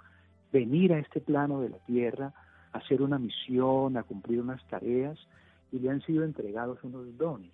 venir 0.52 0.92
a 0.92 0.98
este 0.98 1.20
plano 1.20 1.62
de 1.62 1.70
la 1.70 1.78
Tierra 1.78 2.34
a 2.72 2.78
hacer 2.78 3.00
una 3.00 3.18
misión, 3.18 3.96
a 3.96 4.02
cumplir 4.02 4.40
unas 4.42 4.62
tareas 4.68 5.18
y 5.72 5.78
le 5.78 5.88
han 5.88 6.02
sido 6.02 6.24
entregados 6.24 6.84
unos 6.84 7.16
dones. 7.16 7.52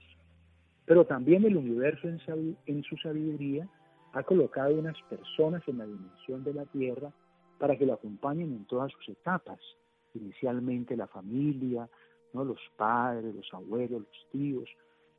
Pero 0.87 1.05
también 1.05 1.45
el 1.45 1.57
universo 1.57 2.09
en, 2.09 2.57
en 2.67 2.83
su 2.83 2.97
sabiduría 2.97 3.69
ha 4.13 4.25
colocado 4.25 4.75
unas 4.75 5.01
personas 5.03 5.63
en 5.69 5.79
la 5.79 5.87
dimensión 5.87 6.43
de 6.43 6.55
la 6.55 6.65
Tierra 6.65 7.13
para 7.59 7.77
que 7.77 7.87
lo 7.87 7.95
acompañen 7.95 8.53
en 8.53 8.65
todas 8.67 8.93
sus 8.93 9.09
etapas, 9.09 9.59
inicialmente 10.15 10.97
la 10.97 11.07
familia, 11.07 11.89
¿no? 12.33 12.45
los 12.45 12.61
padres, 12.77 13.35
los 13.35 13.53
abuelos, 13.53 14.03
los 14.03 14.27
tíos, 14.31 14.69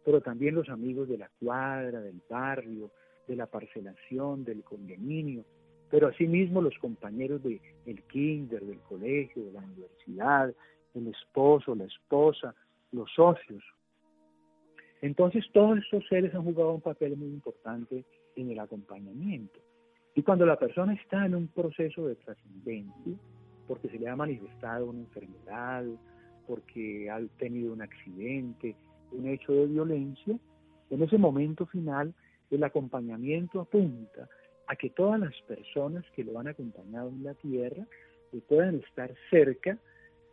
pero 0.04 0.22
también 0.22 0.56
los 0.56 0.70
amigos 0.70 1.08
de 1.10 1.18
la 1.18 1.30
cuadra, 1.40 2.02
del 2.02 2.22
barrio, 2.30 2.92
de 3.28 3.36
la 3.36 3.46
parcelación, 3.46 4.44
del 4.44 4.64
condominio, 4.64 5.46
pero 5.90 6.08
asimismo 6.08 6.62
los 6.62 6.78
compañeros 6.80 7.44
del 7.44 7.62
el 7.86 8.04
kinder, 8.04 8.64
del 8.64 8.80
colegio, 8.82 9.46
de 9.46 9.52
la 9.52 9.60
universidad, 9.60 10.54
el 10.94 11.08
esposo, 11.08 11.76
la 11.76 11.86
esposa, 11.86 12.56
los 12.92 13.12
socios. 13.14 13.64
Entonces 15.02 15.46
todos 15.54 15.78
estos 15.78 16.08
seres 16.08 16.34
han 16.34 16.44
jugado 16.44 16.74
un 16.74 16.82
papel 16.82 17.16
muy 17.16 17.30
importante 17.30 18.04
en 18.36 18.52
el 18.52 18.60
acompañamiento. 18.60 19.60
Y 20.20 20.22
cuando 20.22 20.46
la 20.46 20.60
persona 20.60 20.94
está 20.96 21.26
en 21.26 21.34
un 21.34 21.48
proceso 21.48 22.06
de 22.06 22.16
trascendencia, 22.16 23.14
porque 23.70 23.88
se 23.88 23.98
le 23.98 24.10
ha 24.10 24.18
manifestado 24.18 24.88
una 24.88 25.00
enfermedad, 25.00 25.86
porque 26.46 27.10
ha 27.10 27.22
tenido 27.38 27.72
un 27.72 27.82
accidente, 27.82 28.76
un 29.14 29.30
hecho 29.30 29.54
de 29.54 29.68
violencia, 29.68 30.38
en 30.90 31.04
ese 31.04 31.18
momento 31.18 31.66
final 31.68 32.14
el 32.52 32.62
acompañamiento 32.66 33.62
apunta 33.62 34.28
a 34.68 34.76
que 34.76 34.90
todas 34.90 35.22
las 35.22 35.34
personas 35.48 36.04
que 36.14 36.26
lo 36.26 36.38
han 36.38 36.50
acompañado 36.50 37.08
en 37.08 37.24
la 37.24 37.34
tierra 37.36 37.88
puedan 38.50 38.76
estar 38.76 39.14
cerca 39.30 39.78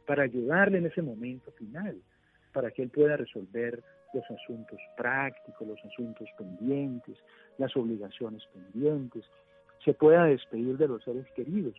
para 0.04 0.24
ayudarle 0.24 0.78
en 0.78 0.86
ese 0.86 1.02
momento 1.02 1.52
final, 1.52 1.96
para 2.52 2.72
que 2.72 2.82
él 2.82 2.90
pueda 2.90 3.16
resolver 3.16 3.84
los 4.12 4.24
asuntos 4.32 4.80
prácticos, 4.96 5.68
los 5.68 5.78
asuntos 5.84 6.28
pendientes, 6.36 7.16
las 7.58 7.76
obligaciones 7.76 8.42
pendientes, 8.52 9.24
se 9.84 9.94
pueda 9.94 10.24
despedir 10.24 10.76
de 10.76 10.88
los 10.88 11.02
seres 11.04 11.26
queridos, 11.34 11.74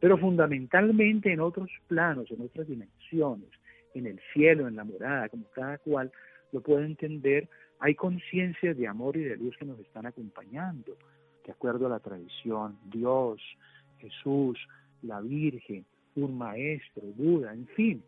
pero 0.00 0.16
fundamentalmente 0.18 1.32
en 1.32 1.40
otros 1.40 1.70
planos, 1.86 2.30
en 2.30 2.42
otras 2.42 2.68
dimensiones, 2.68 3.50
en 3.94 4.06
el 4.06 4.20
cielo, 4.32 4.68
en 4.68 4.76
la 4.76 4.84
morada, 4.84 5.28
como 5.28 5.44
cada 5.50 5.78
cual 5.78 6.12
lo 6.52 6.60
puede 6.60 6.86
entender, 6.86 7.48
hay 7.80 7.94
conciencias 7.94 8.76
de 8.76 8.86
amor 8.86 9.16
y 9.16 9.24
de 9.24 9.36
luz 9.36 9.56
que 9.56 9.64
nos 9.64 9.78
están 9.80 10.06
acompañando, 10.06 10.96
de 11.44 11.52
acuerdo 11.52 11.86
a 11.86 11.90
la 11.90 12.00
tradición, 12.00 12.78
Dios, 12.84 13.40
Jesús, 13.98 14.58
la 15.02 15.20
Virgen, 15.20 15.84
un 16.16 16.36
maestro, 16.36 17.02
Buda, 17.16 17.52
en 17.52 17.66
fin. 17.68 18.02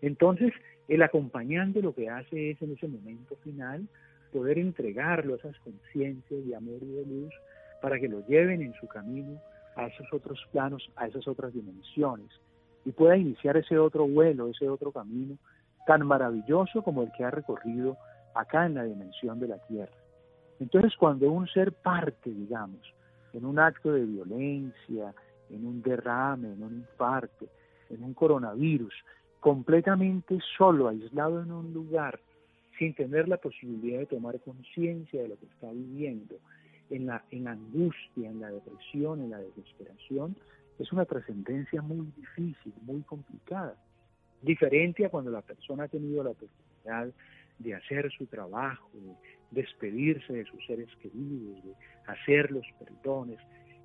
Entonces, 0.00 0.52
el 0.88 1.02
acompañante 1.02 1.82
lo 1.82 1.94
que 1.94 2.08
hace 2.08 2.50
es 2.50 2.62
en 2.62 2.72
ese 2.72 2.88
momento 2.88 3.36
final 3.36 3.88
poder 4.32 4.58
entregarlo 4.58 5.34
a 5.34 5.36
esas 5.36 5.58
conciencias 5.60 6.46
de 6.46 6.56
amor 6.56 6.78
y 6.82 6.92
de 6.92 7.06
luz 7.06 7.34
para 7.84 8.00
que 8.00 8.08
lo 8.08 8.26
lleven 8.26 8.62
en 8.62 8.72
su 8.80 8.86
camino 8.88 9.38
a 9.76 9.88
esos 9.88 10.10
otros 10.10 10.42
planos, 10.52 10.90
a 10.96 11.06
esas 11.06 11.28
otras 11.28 11.52
dimensiones, 11.52 12.30
y 12.86 12.92
pueda 12.92 13.14
iniciar 13.14 13.58
ese 13.58 13.76
otro 13.76 14.08
vuelo, 14.08 14.48
ese 14.48 14.70
otro 14.70 14.90
camino 14.90 15.36
tan 15.86 16.06
maravilloso 16.06 16.80
como 16.80 17.02
el 17.02 17.12
que 17.12 17.24
ha 17.24 17.30
recorrido 17.30 17.98
acá 18.34 18.64
en 18.64 18.76
la 18.76 18.84
dimensión 18.84 19.38
de 19.38 19.48
la 19.48 19.58
Tierra. 19.66 19.92
Entonces, 20.60 20.96
cuando 20.96 21.30
un 21.30 21.46
ser 21.46 21.72
parte, 21.74 22.30
digamos, 22.30 22.80
en 23.34 23.44
un 23.44 23.58
acto 23.58 23.92
de 23.92 24.06
violencia, 24.06 25.14
en 25.50 25.66
un 25.66 25.82
derrame, 25.82 26.54
en 26.54 26.62
un 26.62 26.76
infarto, 26.76 27.48
en 27.90 28.02
un 28.02 28.14
coronavirus, 28.14 28.94
completamente 29.40 30.38
solo, 30.56 30.88
aislado 30.88 31.42
en 31.42 31.52
un 31.52 31.74
lugar, 31.74 32.18
sin 32.78 32.94
tener 32.94 33.28
la 33.28 33.36
posibilidad 33.36 33.98
de 33.98 34.06
tomar 34.06 34.40
conciencia 34.40 35.20
de 35.20 35.28
lo 35.28 35.38
que 35.38 35.44
está 35.44 35.70
viviendo, 35.70 36.36
en 36.90 37.06
la, 37.06 37.24
en 37.30 37.48
angustia, 37.48 38.30
en 38.30 38.40
la 38.40 38.50
depresión, 38.50 39.20
en 39.20 39.30
la 39.30 39.38
desesperación, 39.38 40.36
es 40.78 40.92
una 40.92 41.04
trascendencia 41.04 41.82
muy 41.82 42.06
difícil, 42.16 42.72
muy 42.82 43.02
complicada. 43.02 43.76
Diferente 44.42 45.06
a 45.06 45.08
cuando 45.08 45.30
la 45.30 45.42
persona 45.42 45.84
ha 45.84 45.88
tenido 45.88 46.22
la 46.22 46.30
oportunidad 46.30 47.12
de 47.58 47.74
hacer 47.74 48.10
su 48.12 48.26
trabajo, 48.26 48.90
de 48.92 49.14
despedirse 49.50 50.32
de 50.32 50.44
sus 50.44 50.64
seres 50.66 50.88
queridos, 50.96 51.64
de 51.64 51.74
hacer 52.06 52.50
los 52.50 52.66
perdones 52.78 53.38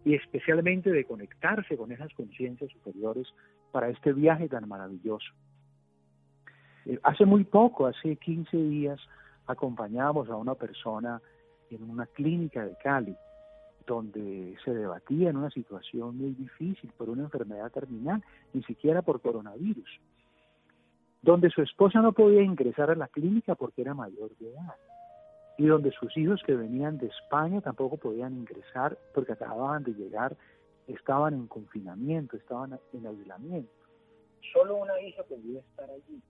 y 0.04 0.16
especialmente 0.16 0.92
de 0.92 1.06
conectarse 1.06 1.78
con 1.78 1.92
esas 1.92 2.14
conciencias 2.14 2.72
superiores 2.72 3.28
para 3.72 3.90
este 3.90 4.14
viaje 4.14 4.50
tan 4.50 4.68
maravilloso. 4.68 5.32
Eh, 6.86 7.00
hace 7.04 7.26
muy 7.26 7.44
poco, 7.44 7.86
hace 7.86 8.16
15 8.16 8.58
días, 8.58 9.00
acompañamos 9.46 10.30
a 10.30 10.36
una 10.36 10.56
persona 10.56 11.22
en 11.72 11.90
una 11.90 12.06
clínica 12.08 12.66
de 12.66 12.76
Cali, 12.82 13.16
donde 13.86 14.56
se 14.64 14.74
debatía 14.74 15.32
en 15.32 15.38
una 15.38 15.50
situación 15.50 16.18
muy 16.18 16.34
difícil 16.34 16.92
por 16.98 17.10
una 17.10 17.24
enfermedad 17.24 17.72
terminal, 17.72 18.24
ni 18.54 18.62
siquiera 18.64 19.02
por 19.02 19.20
coronavirus, 19.22 19.90
donde 21.22 21.50
su 21.50 21.62
esposa 21.62 22.02
no 22.02 22.14
podía 22.14 22.42
ingresar 22.42 22.92
a 22.92 22.96
la 22.96 23.08
clínica 23.08 23.56
porque 23.56 23.82
era 23.82 23.94
mayor 23.94 24.36
de 24.38 24.52
edad, 24.52 24.76
y 25.58 25.66
donde 25.66 25.92
sus 25.92 26.16
hijos 26.18 26.42
que 26.46 26.56
venían 26.56 26.98
de 26.98 27.08
España 27.08 27.62
tampoco 27.62 27.98
podían 27.98 28.34
ingresar 28.34 28.98
porque 29.14 29.34
acababan 29.34 29.84
de 29.84 29.94
llegar, 29.94 30.38
estaban 30.88 31.34
en 31.34 31.48
confinamiento, 31.48 32.38
estaban 32.38 32.80
en 32.94 33.08
aislamiento. 33.08 33.72
Solo 34.54 34.78
una 34.78 35.00
hija 35.02 35.24
podía 35.24 35.60
estar 35.60 35.90
allí. 35.90 36.22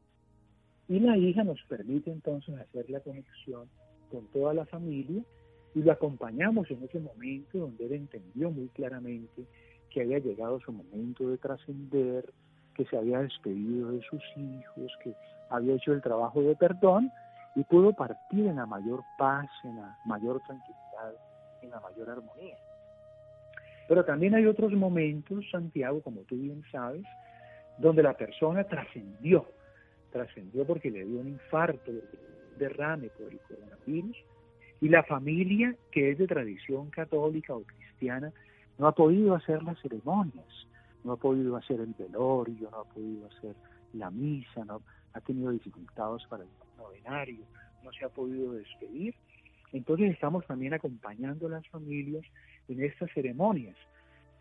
Y 0.87 0.99
la 0.99 1.15
hija 1.17 1.43
nos 1.43 1.61
permite 1.63 2.11
entonces 2.11 2.57
hacer 2.57 2.89
la 2.89 2.99
conexión 3.01 3.69
con 4.09 4.25
toda 4.27 4.53
la 4.53 4.65
familia 4.65 5.23
y 5.75 5.81
lo 5.81 5.91
acompañamos 5.91 6.69
en 6.71 6.83
ese 6.83 6.99
momento 6.99 7.59
donde 7.59 7.85
él 7.85 7.93
entendió 7.93 8.51
muy 8.51 8.67
claramente 8.69 9.45
que 9.89 10.01
había 10.01 10.19
llegado 10.19 10.59
su 10.59 10.71
momento 10.71 11.29
de 11.29 11.37
trascender, 11.37 12.31
que 12.75 12.85
se 12.85 12.97
había 12.97 13.19
despedido 13.19 13.91
de 13.91 14.01
sus 14.01 14.21
hijos, 14.35 14.91
que 15.03 15.13
había 15.49 15.75
hecho 15.75 15.93
el 15.93 16.01
trabajo 16.01 16.41
de 16.41 16.55
perdón 16.55 17.11
y 17.55 17.63
pudo 17.63 17.93
partir 17.93 18.45
en 18.45 18.57
la 18.57 18.65
mayor 18.65 19.03
paz, 19.17 19.49
en 19.63 19.75
la 19.77 19.97
mayor 20.05 20.41
tranquilidad, 20.41 21.13
en 21.61 21.71
la 21.71 21.79
mayor 21.79 22.09
armonía. 22.09 22.57
Pero 23.87 24.05
también 24.05 24.35
hay 24.35 24.45
otros 24.45 24.71
momentos, 24.73 25.43
Santiago, 25.51 26.01
como 26.01 26.21
tú 26.21 26.35
bien 26.35 26.63
sabes, 26.71 27.03
donde 27.79 28.03
la 28.03 28.13
persona 28.13 28.63
trascendió, 28.63 29.45
trascendió 30.11 30.65
porque 30.65 30.91
le 30.91 31.05
dio 31.05 31.19
un 31.19 31.29
infarto, 31.29 31.91
derrame 32.59 33.09
por 33.09 33.31
el 33.31 33.39
coronavirus 33.39 34.17
y 34.81 34.89
la 34.89 35.03
familia 35.03 35.75
que 35.91 36.11
es 36.11 36.17
de 36.17 36.27
tradición 36.27 36.89
católica 36.89 37.53
o 37.53 37.63
cristiana 37.63 38.31
no 38.77 38.87
ha 38.87 38.93
podido 38.93 39.35
hacer 39.35 39.61
las 39.63 39.79
ceremonias, 39.81 40.67
no 41.03 41.13
ha 41.13 41.17
podido 41.17 41.55
hacer 41.57 41.81
el 41.81 41.93
velorio, 41.97 42.69
no 42.71 42.77
ha 42.77 42.83
podido 42.85 43.27
hacer 43.27 43.55
la 43.93 44.09
misa, 44.09 44.63
no 44.65 44.81
ha 45.13 45.21
tenido 45.21 45.51
dificultades 45.51 46.25
para 46.27 46.43
el 46.43 46.49
novenario, 46.77 47.43
no 47.83 47.91
se 47.91 48.05
ha 48.05 48.09
podido 48.09 48.53
despedir. 48.53 49.15
Entonces 49.73 50.11
estamos 50.11 50.45
también 50.47 50.73
acompañando 50.73 51.47
a 51.47 51.51
las 51.51 51.67
familias 51.67 52.23
en 52.67 52.83
estas 52.83 53.11
ceremonias, 53.11 53.75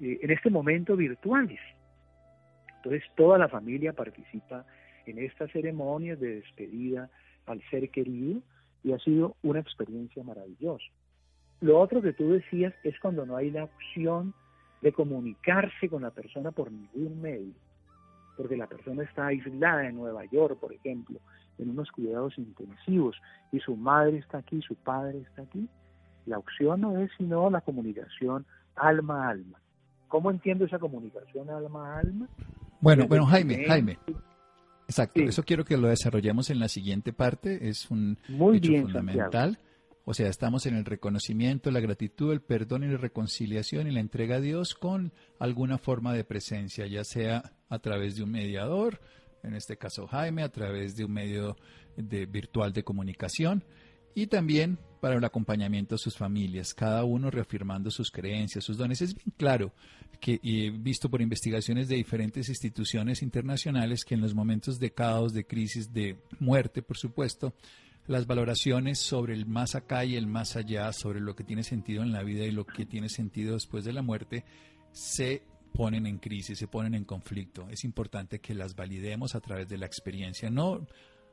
eh, 0.01 0.19
en 0.23 0.31
este 0.31 0.51
momento 0.51 0.97
virtuales. 0.97 1.61
Entonces 2.77 3.03
toda 3.17 3.39
la 3.39 3.49
familia 3.49 3.93
participa 3.93 4.65
en 5.07 5.19
estas 5.19 5.51
ceremonias 5.51 6.21
de 6.21 6.37
despedida 6.37 7.11
al 7.51 7.63
ser 7.71 7.91
querido 7.91 8.41
y 8.83 8.93
ha 8.93 8.99
sido 8.99 9.37
una 9.43 9.61
experiencia 9.61 10.23
maravillosa. 10.23 10.85
Lo 11.61 11.81
otro 11.81 12.01
que 12.01 12.13
tú 12.13 12.31
decías 12.31 12.73
es 12.85 12.99
cuando 13.01 13.27
no 13.27 13.37
hay 13.37 13.51
la 13.51 13.65
opción 13.65 14.33
de 14.81 14.93
comunicarse 14.93 15.89
con 15.89 16.03
la 16.03 16.11
persona 16.11 16.53
por 16.53 16.71
ningún 16.71 17.21
medio. 17.21 17.55
porque 18.37 18.57
la 18.57 18.69
persona 18.69 19.03
está 19.03 19.27
aislada 19.27 19.89
en 19.89 19.97
Nueva 19.97 20.25
York, 20.27 20.61
por 20.61 20.73
ejemplo, 20.73 21.19
en 21.59 21.71
unos 21.71 21.91
cuidados 21.91 22.39
intensivos, 22.39 23.17
y 23.51 23.59
su 23.59 23.77
madre 23.77 24.19
está 24.19 24.39
aquí, 24.39 24.63
su 24.63 24.77
padre 24.77 25.19
está 25.19 25.43
aquí, 25.43 25.69
la 26.25 26.39
opción 26.39 26.83
no 26.83 26.97
es 26.99 27.11
sino 27.19 27.51
la 27.51 27.61
comunicación 27.63 28.47
alma 28.77 29.27
a 29.27 29.31
alma. 29.31 29.59
¿Cómo 30.07 30.31
entiendo 30.31 30.67
esa 30.67 30.79
comunicación 30.79 31.51
alma 31.51 31.97
a 31.97 31.99
alma? 31.99 32.29
Bueno, 32.81 33.09
bueno, 33.09 33.27
Jaime, 33.27 33.65
Jaime. 33.67 33.99
Exacto, 34.89 35.21
eso 35.21 35.43
quiero 35.43 35.67
que 35.67 35.77
lo 35.77 35.89
desarrollemos 35.89 36.49
en 36.49 36.59
la 36.59 36.69
siguiente 36.69 37.13
parte, 37.13 37.69
es 37.69 37.91
un 37.91 38.19
Muy 38.29 38.57
hecho 38.57 38.71
bien, 38.71 38.85
fundamental. 38.85 39.59
O 40.07 40.15
sea, 40.15 40.29
estamos 40.29 40.65
en 40.65 40.75
el 40.75 40.87
reconocimiento, 40.87 41.71
la 41.71 41.81
gratitud, 41.81 42.33
el 42.33 42.41
perdón 42.41 42.85
y 42.85 42.87
la 42.87 42.97
reconciliación 42.97 43.87
y 43.87 43.91
la 43.91 44.01
entrega 44.01 44.37
a 44.37 44.41
Dios 44.41 44.75
con 44.75 45.13
alguna 45.39 45.77
forma 45.77 46.15
de 46.15 46.25
presencia, 46.25 46.87
ya 46.87 47.05
sea 47.05 47.53
a 47.69 47.79
través 47.81 48.17
de 48.17 48.23
un 48.23 48.31
mediador, 48.31 49.03
en 49.43 49.55
este 49.55 49.77
caso 49.77 50.07
Jaime, 50.07 50.43
a 50.43 50.49
través 50.49 50.97
de 50.97 51.05
un 51.05 51.13
medio 51.13 51.59
de, 51.97 52.25
virtual 52.25 52.73
de 52.73 52.85
comunicación 52.85 53.65
y 54.15 54.29
también 54.29 54.79
para 54.99 55.17
el 55.17 55.25
acompañamiento 55.25 55.95
de 55.95 55.99
sus 55.99 56.17
familias, 56.17 56.75
cada 56.75 57.05
uno 57.05 57.31
reafirmando 57.31 57.91
sus 57.91 58.11
creencias, 58.11 58.65
sus 58.65 58.77
dones. 58.77 59.01
Es 59.01 59.15
bien 59.15 59.33
claro 59.37 59.73
que 60.21 60.41
he 60.43 60.71
visto 60.71 61.09
por 61.09 61.23
investigaciones 61.23 61.89
de 61.89 61.97
diferentes 61.97 62.49
instituciones 62.49 63.23
internacionales 63.23 64.05
que 64.05 64.15
en 64.15 64.21
los 64.21 64.35
momentos 64.35 64.79
de 64.79 64.93
caos, 64.93 65.33
de 65.33 65.47
crisis, 65.47 65.93
de 65.93 66.17
muerte, 66.41 66.83
por 66.83 66.97
supuesto, 66.97 67.55
las 68.07 68.27
valoraciones 68.27 68.99
sobre 68.99 69.35
el 69.35 69.47
más 69.47 69.75
acá 69.75 70.05
y 70.05 70.17
el 70.17 70.27
más 70.27 70.57
allá, 70.57 70.93
sobre 70.93 71.21
lo 71.21 71.37
que 71.37 71.45
tiene 71.45 71.63
sentido 71.63 72.03
en 72.03 72.13
la 72.13 72.23
vida 72.23 72.45
y 72.45 72.51
lo 72.51 72.67
que 72.67 72.87
tiene 72.87 73.09
sentido 73.09 73.55
después 73.55 73.85
de 73.85 73.93
la 73.93 74.03
muerte, 74.03 74.45
se 74.93 75.43
ponen 75.75 76.07
en 76.07 76.19
crisis, 76.19 76.59
se 76.59 76.69
ponen 76.69 76.95
en 76.95 77.05
conflicto. 77.05 77.69
Es 77.69 77.85
importante 77.85 78.41
que 78.41 78.55
las 78.55 78.75
validemos 78.75 79.35
a 79.35 79.41
través 79.41 79.69
de 79.69 79.79
la 79.79 79.87
experiencia, 79.87 80.51
no 80.51 80.87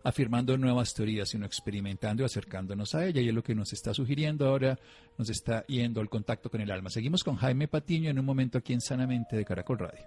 afirmando 0.05 0.55
nuevas 0.55 0.93
teorías, 0.93 1.29
sino 1.29 1.45
experimentando 1.45 2.21
y 2.23 2.25
acercándonos 2.25 2.93
a 2.93 3.05
ella. 3.05 3.21
Y 3.21 3.27
es 3.27 3.33
lo 3.33 3.43
que 3.43 3.55
nos 3.55 3.73
está 3.73 3.93
sugiriendo 3.93 4.47
ahora, 4.47 4.79
nos 5.17 5.29
está 5.29 5.65
yendo 5.65 5.99
al 5.99 6.09
contacto 6.09 6.49
con 6.49 6.61
el 6.61 6.71
alma. 6.71 6.91
Seguimos 6.91 7.23
con 7.23 7.35
Jaime 7.35 7.67
Patiño 7.67 8.11
en 8.11 8.19
un 8.19 8.25
momento 8.25 8.59
aquí 8.59 8.73
en 8.73 8.81
Sanamente 8.81 9.35
de 9.35 9.43
Caracol 9.43 9.79
Radio. 9.79 10.05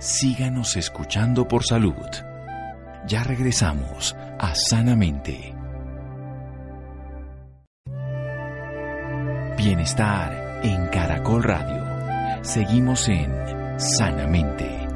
Síganos 0.00 0.76
escuchando 0.76 1.46
por 1.46 1.64
salud. 1.64 1.94
Ya 3.06 3.22
regresamos 3.22 4.14
a 4.38 4.54
Sanamente. 4.54 5.54
Bienestar 9.56 10.60
en 10.64 10.88
Caracol 10.88 11.44
Radio. 11.44 12.42
Seguimos 12.42 13.08
en 13.08 13.30
Sanamente. 13.78 14.89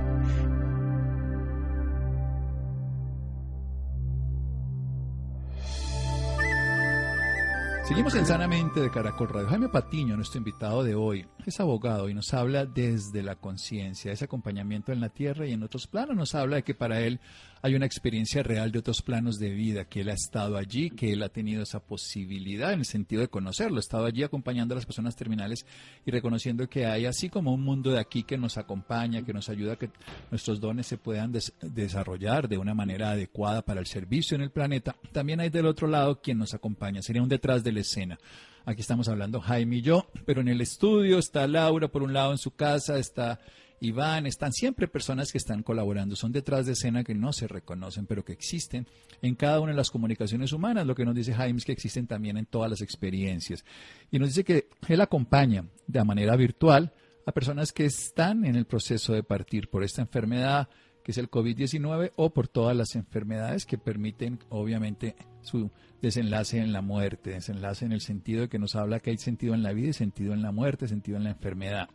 Seguimos 7.86 8.14
en 8.14 8.24
Sanamente 8.24 8.80
de 8.80 8.90
Caracol 8.90 9.28
Radio. 9.28 9.46
Jaime 9.48 9.68
Patiño, 9.68 10.16
nuestro 10.16 10.38
invitado 10.38 10.82
de 10.82 10.94
hoy, 10.94 11.26
es 11.44 11.60
abogado 11.60 12.08
y 12.08 12.14
nos 12.14 12.32
habla 12.32 12.64
desde 12.64 13.22
la 13.22 13.36
conciencia, 13.36 14.10
ese 14.10 14.24
acompañamiento 14.24 14.90
en 14.90 15.02
la 15.02 15.10
tierra 15.10 15.46
y 15.46 15.52
en 15.52 15.62
otros 15.62 15.86
planos. 15.86 16.16
Nos 16.16 16.34
habla 16.34 16.56
de 16.56 16.62
que 16.62 16.74
para 16.74 17.02
él 17.02 17.20
hay 17.60 17.74
una 17.74 17.86
experiencia 17.86 18.42
real 18.42 18.72
de 18.72 18.78
otros 18.78 19.00
planos 19.00 19.38
de 19.38 19.48
vida, 19.48 19.86
que 19.86 20.02
él 20.02 20.10
ha 20.10 20.12
estado 20.14 20.58
allí, 20.58 20.90
que 20.90 21.12
él 21.12 21.22
ha 21.22 21.30
tenido 21.30 21.62
esa 21.62 21.80
posibilidad 21.80 22.74
en 22.74 22.80
el 22.80 22.84
sentido 22.84 23.22
de 23.22 23.28
conocerlo, 23.28 23.78
ha 23.78 23.80
estado 23.80 24.04
allí 24.04 24.22
acompañando 24.22 24.74
a 24.74 24.76
las 24.76 24.84
personas 24.84 25.16
terminales 25.16 25.64
y 26.04 26.10
reconociendo 26.10 26.68
que 26.68 26.84
hay 26.84 27.06
así 27.06 27.30
como 27.30 27.54
un 27.54 27.62
mundo 27.62 27.90
de 27.90 28.00
aquí 28.00 28.22
que 28.22 28.36
nos 28.36 28.58
acompaña, 28.58 29.24
que 29.24 29.32
nos 29.32 29.48
ayuda 29.48 29.74
a 29.74 29.76
que 29.76 29.88
nuestros 30.30 30.60
dones 30.60 30.86
se 30.86 30.98
puedan 30.98 31.32
desarrollar 31.62 32.48
de 32.48 32.58
una 32.58 32.74
manera 32.74 33.12
adecuada 33.12 33.62
para 33.62 33.80
el 33.80 33.86
servicio 33.86 34.34
en 34.34 34.42
el 34.42 34.50
planeta. 34.50 34.94
También 35.12 35.40
hay 35.40 35.48
del 35.48 35.64
otro 35.64 35.88
lado 35.88 36.20
quien 36.20 36.36
nos 36.36 36.52
acompaña, 36.52 37.00
sería 37.00 37.22
un 37.22 37.30
detrás 37.30 37.64
de 37.64 37.72
escena. 37.80 38.18
Aquí 38.66 38.80
estamos 38.80 39.08
hablando 39.08 39.40
Jaime 39.40 39.76
y 39.76 39.82
yo, 39.82 40.08
pero 40.24 40.40
en 40.40 40.48
el 40.48 40.60
estudio 40.60 41.18
está 41.18 41.46
Laura 41.46 41.88
por 41.88 42.02
un 42.02 42.12
lado 42.12 42.32
en 42.32 42.38
su 42.38 42.52
casa, 42.52 42.98
está 42.98 43.40
Iván, 43.80 44.26
están 44.26 44.52
siempre 44.52 44.88
personas 44.88 45.30
que 45.30 45.38
están 45.38 45.62
colaborando, 45.62 46.16
son 46.16 46.32
detrás 46.32 46.64
de 46.64 46.72
escena 46.72 47.04
que 47.04 47.14
no 47.14 47.32
se 47.32 47.46
reconocen, 47.46 48.06
pero 48.06 48.24
que 48.24 48.32
existen 48.32 48.86
en 49.20 49.34
cada 49.34 49.60
una 49.60 49.72
de 49.72 49.76
las 49.76 49.90
comunicaciones 49.90 50.52
humanas. 50.52 50.86
Lo 50.86 50.94
que 50.94 51.04
nos 51.04 51.14
dice 51.14 51.34
Jaime 51.34 51.58
es 51.58 51.64
que 51.64 51.72
existen 51.72 52.06
también 52.06 52.38
en 52.38 52.46
todas 52.46 52.70
las 52.70 52.80
experiencias. 52.80 53.64
Y 54.10 54.18
nos 54.18 54.28
dice 54.28 54.44
que 54.44 54.68
él 54.88 55.00
acompaña 55.00 55.66
de 55.86 56.04
manera 56.04 56.36
virtual 56.36 56.92
a 57.26 57.32
personas 57.32 57.72
que 57.72 57.84
están 57.84 58.44
en 58.44 58.56
el 58.56 58.64
proceso 58.64 59.12
de 59.12 59.22
partir 59.22 59.68
por 59.68 59.84
esta 59.84 60.02
enfermedad, 60.02 60.68
que 61.02 61.12
es 61.12 61.18
el 61.18 61.30
COVID-19, 61.30 62.12
o 62.16 62.30
por 62.32 62.48
todas 62.48 62.76
las 62.76 62.94
enfermedades 62.94 63.66
que 63.66 63.76
permiten, 63.76 64.38
obviamente, 64.48 65.16
su 65.42 65.70
desenlace 66.04 66.58
en 66.58 66.72
la 66.72 66.82
muerte, 66.82 67.30
desenlace 67.30 67.84
en 67.84 67.92
el 67.92 68.00
sentido 68.00 68.42
de 68.42 68.48
que 68.48 68.58
nos 68.58 68.76
habla 68.76 69.00
que 69.00 69.10
hay 69.10 69.18
sentido 69.18 69.54
en 69.54 69.62
la 69.62 69.72
vida 69.72 69.88
y 69.88 69.92
sentido 69.92 70.32
en 70.34 70.42
la 70.42 70.52
muerte, 70.52 70.86
sentido 70.86 71.16
en 71.16 71.24
la 71.24 71.30
enfermedad. 71.30 71.88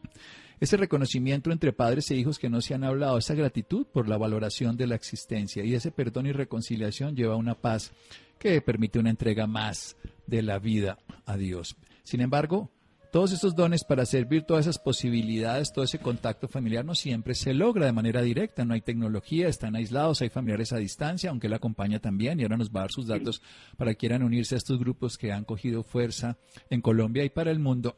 Ese 0.59 0.75
reconocimiento 0.75 1.51
entre 1.51 1.71
padres 1.71 2.11
e 2.11 2.15
hijos 2.15 2.37
que 2.37 2.49
no 2.49 2.59
se 2.59 2.73
han 2.73 2.83
hablado, 2.83 3.17
esa 3.17 3.33
gratitud 3.33 3.85
por 3.87 4.09
la 4.09 4.17
valoración 4.17 4.75
de 4.75 4.87
la 4.87 4.95
existencia 4.95 5.63
y 5.63 5.73
ese 5.73 5.91
perdón 5.91 6.25
y 6.25 6.33
reconciliación 6.33 7.15
lleva 7.15 7.35
a 7.35 7.37
una 7.37 7.55
paz 7.55 7.93
que 8.37 8.61
permite 8.61 8.99
una 8.99 9.09
entrega 9.09 9.47
más 9.47 9.95
de 10.27 10.41
la 10.41 10.59
vida 10.59 10.97
a 11.25 11.37
Dios. 11.37 11.77
Sin 12.03 12.21
embargo, 12.21 12.71
todos 13.11 13.31
estos 13.31 13.55
dones 13.55 13.83
para 13.83 14.05
servir 14.05 14.43
todas 14.43 14.65
esas 14.65 14.79
posibilidades, 14.79 15.73
todo 15.73 15.83
ese 15.83 15.99
contacto 15.99 16.47
familiar 16.47 16.85
no 16.85 16.93
siempre 16.93 17.33
se 17.33 17.53
logra 17.53 17.85
de 17.85 17.91
manera 17.91 18.21
directa, 18.21 18.65
no 18.65 18.73
hay 18.73 18.81
tecnología, 18.81 19.47
están 19.47 19.75
aislados, 19.75 20.21
hay 20.21 20.29
familiares 20.29 20.73
a 20.73 20.77
distancia, 20.77 21.29
aunque 21.29 21.47
él 21.47 21.53
acompaña 21.53 21.99
también 21.99 22.39
y 22.39 22.43
ahora 22.43 22.57
nos 22.57 22.69
va 22.69 22.81
a 22.81 22.83
dar 22.83 22.91
sus 22.91 23.07
datos 23.07 23.41
para 23.77 23.91
que 23.91 23.97
quieran 23.97 24.23
unirse 24.23 24.55
a 24.55 24.59
estos 24.59 24.79
grupos 24.79 25.17
que 25.17 25.31
han 25.31 25.43
cogido 25.43 25.83
fuerza 25.83 26.37
en 26.69 26.81
Colombia 26.81 27.23
y 27.23 27.29
para 27.29 27.51
el 27.51 27.59
mundo. 27.59 27.97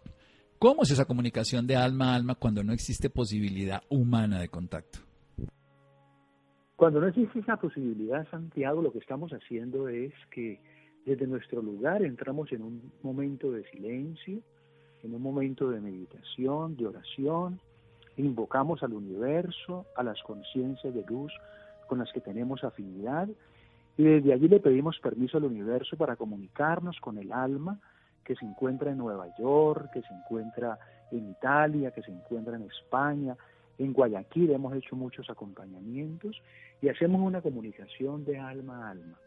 ¿Cómo 0.60 0.84
es 0.84 0.92
esa 0.92 1.06
comunicación 1.06 1.68
de 1.68 1.76
alma 1.76 2.14
a 2.14 2.16
alma 2.16 2.36
cuando 2.36 2.64
no 2.64 2.72
existe 2.72 3.10
posibilidad 3.10 3.82
humana 3.90 4.40
de 4.40 4.48
contacto? 4.48 5.00
Cuando 6.76 7.02
no 7.02 7.08
existe 7.08 7.40
esa 7.40 7.58
posibilidad, 7.58 8.28
Santiago, 8.30 8.82
lo 8.82 8.92
que 8.92 9.00
estamos 9.00 9.32
haciendo 9.32 9.88
es 9.90 10.14
que 10.32 10.60
desde 11.06 11.28
nuestro 11.28 11.62
lugar 11.62 12.04
entramos 12.04 12.52
en 12.52 12.62
un 12.62 12.92
momento 13.02 13.52
de 13.52 13.64
silencio, 13.72 14.42
en 15.04 15.16
un 15.16 15.22
momento 15.22 15.70
de 15.70 15.80
meditación, 15.80 16.76
de 16.78 16.88
oración, 16.88 17.60
invocamos 18.18 18.84
al 18.84 18.94
universo, 18.94 19.86
a 19.96 20.04
las 20.04 20.22
conciencias 20.24 20.94
de 20.94 21.04
luz 21.04 21.34
con 21.88 22.00
las 22.00 22.12
que 22.12 22.22
tenemos 22.22 22.64
afinidad, 22.64 23.28
y 23.98 24.04
desde 24.04 24.34
allí 24.34 24.48
le 24.48 24.60
pedimos 24.60 25.00
permiso 25.00 25.38
al 25.38 25.46
universo 25.46 25.98
para 25.98 26.16
comunicarnos 26.16 27.00
con 27.00 27.18
el 27.18 27.32
alma 27.32 27.80
que 28.24 28.36
se 28.36 28.46
encuentra 28.46 28.92
en 28.92 28.98
Nueva 28.98 29.28
York, 29.38 29.90
que 29.94 30.02
se 30.02 30.14
encuentra 30.14 30.80
en 31.12 31.30
Italia, 31.30 31.92
que 31.92 32.02
se 32.02 32.12
encuentra 32.12 32.56
en 32.56 32.64
España, 32.64 33.36
en 33.78 33.94
Guayaquil 33.94 34.52
hemos 34.52 34.76
hecho 34.76 34.96
muchos 34.96 35.30
acompañamientos 35.30 36.42
y 36.82 36.90
hacemos 36.90 37.22
una 37.22 37.42
comunicación 37.42 38.24
de 38.26 38.38
alma 38.38 38.88
a 38.88 38.92
alma, 38.92 39.18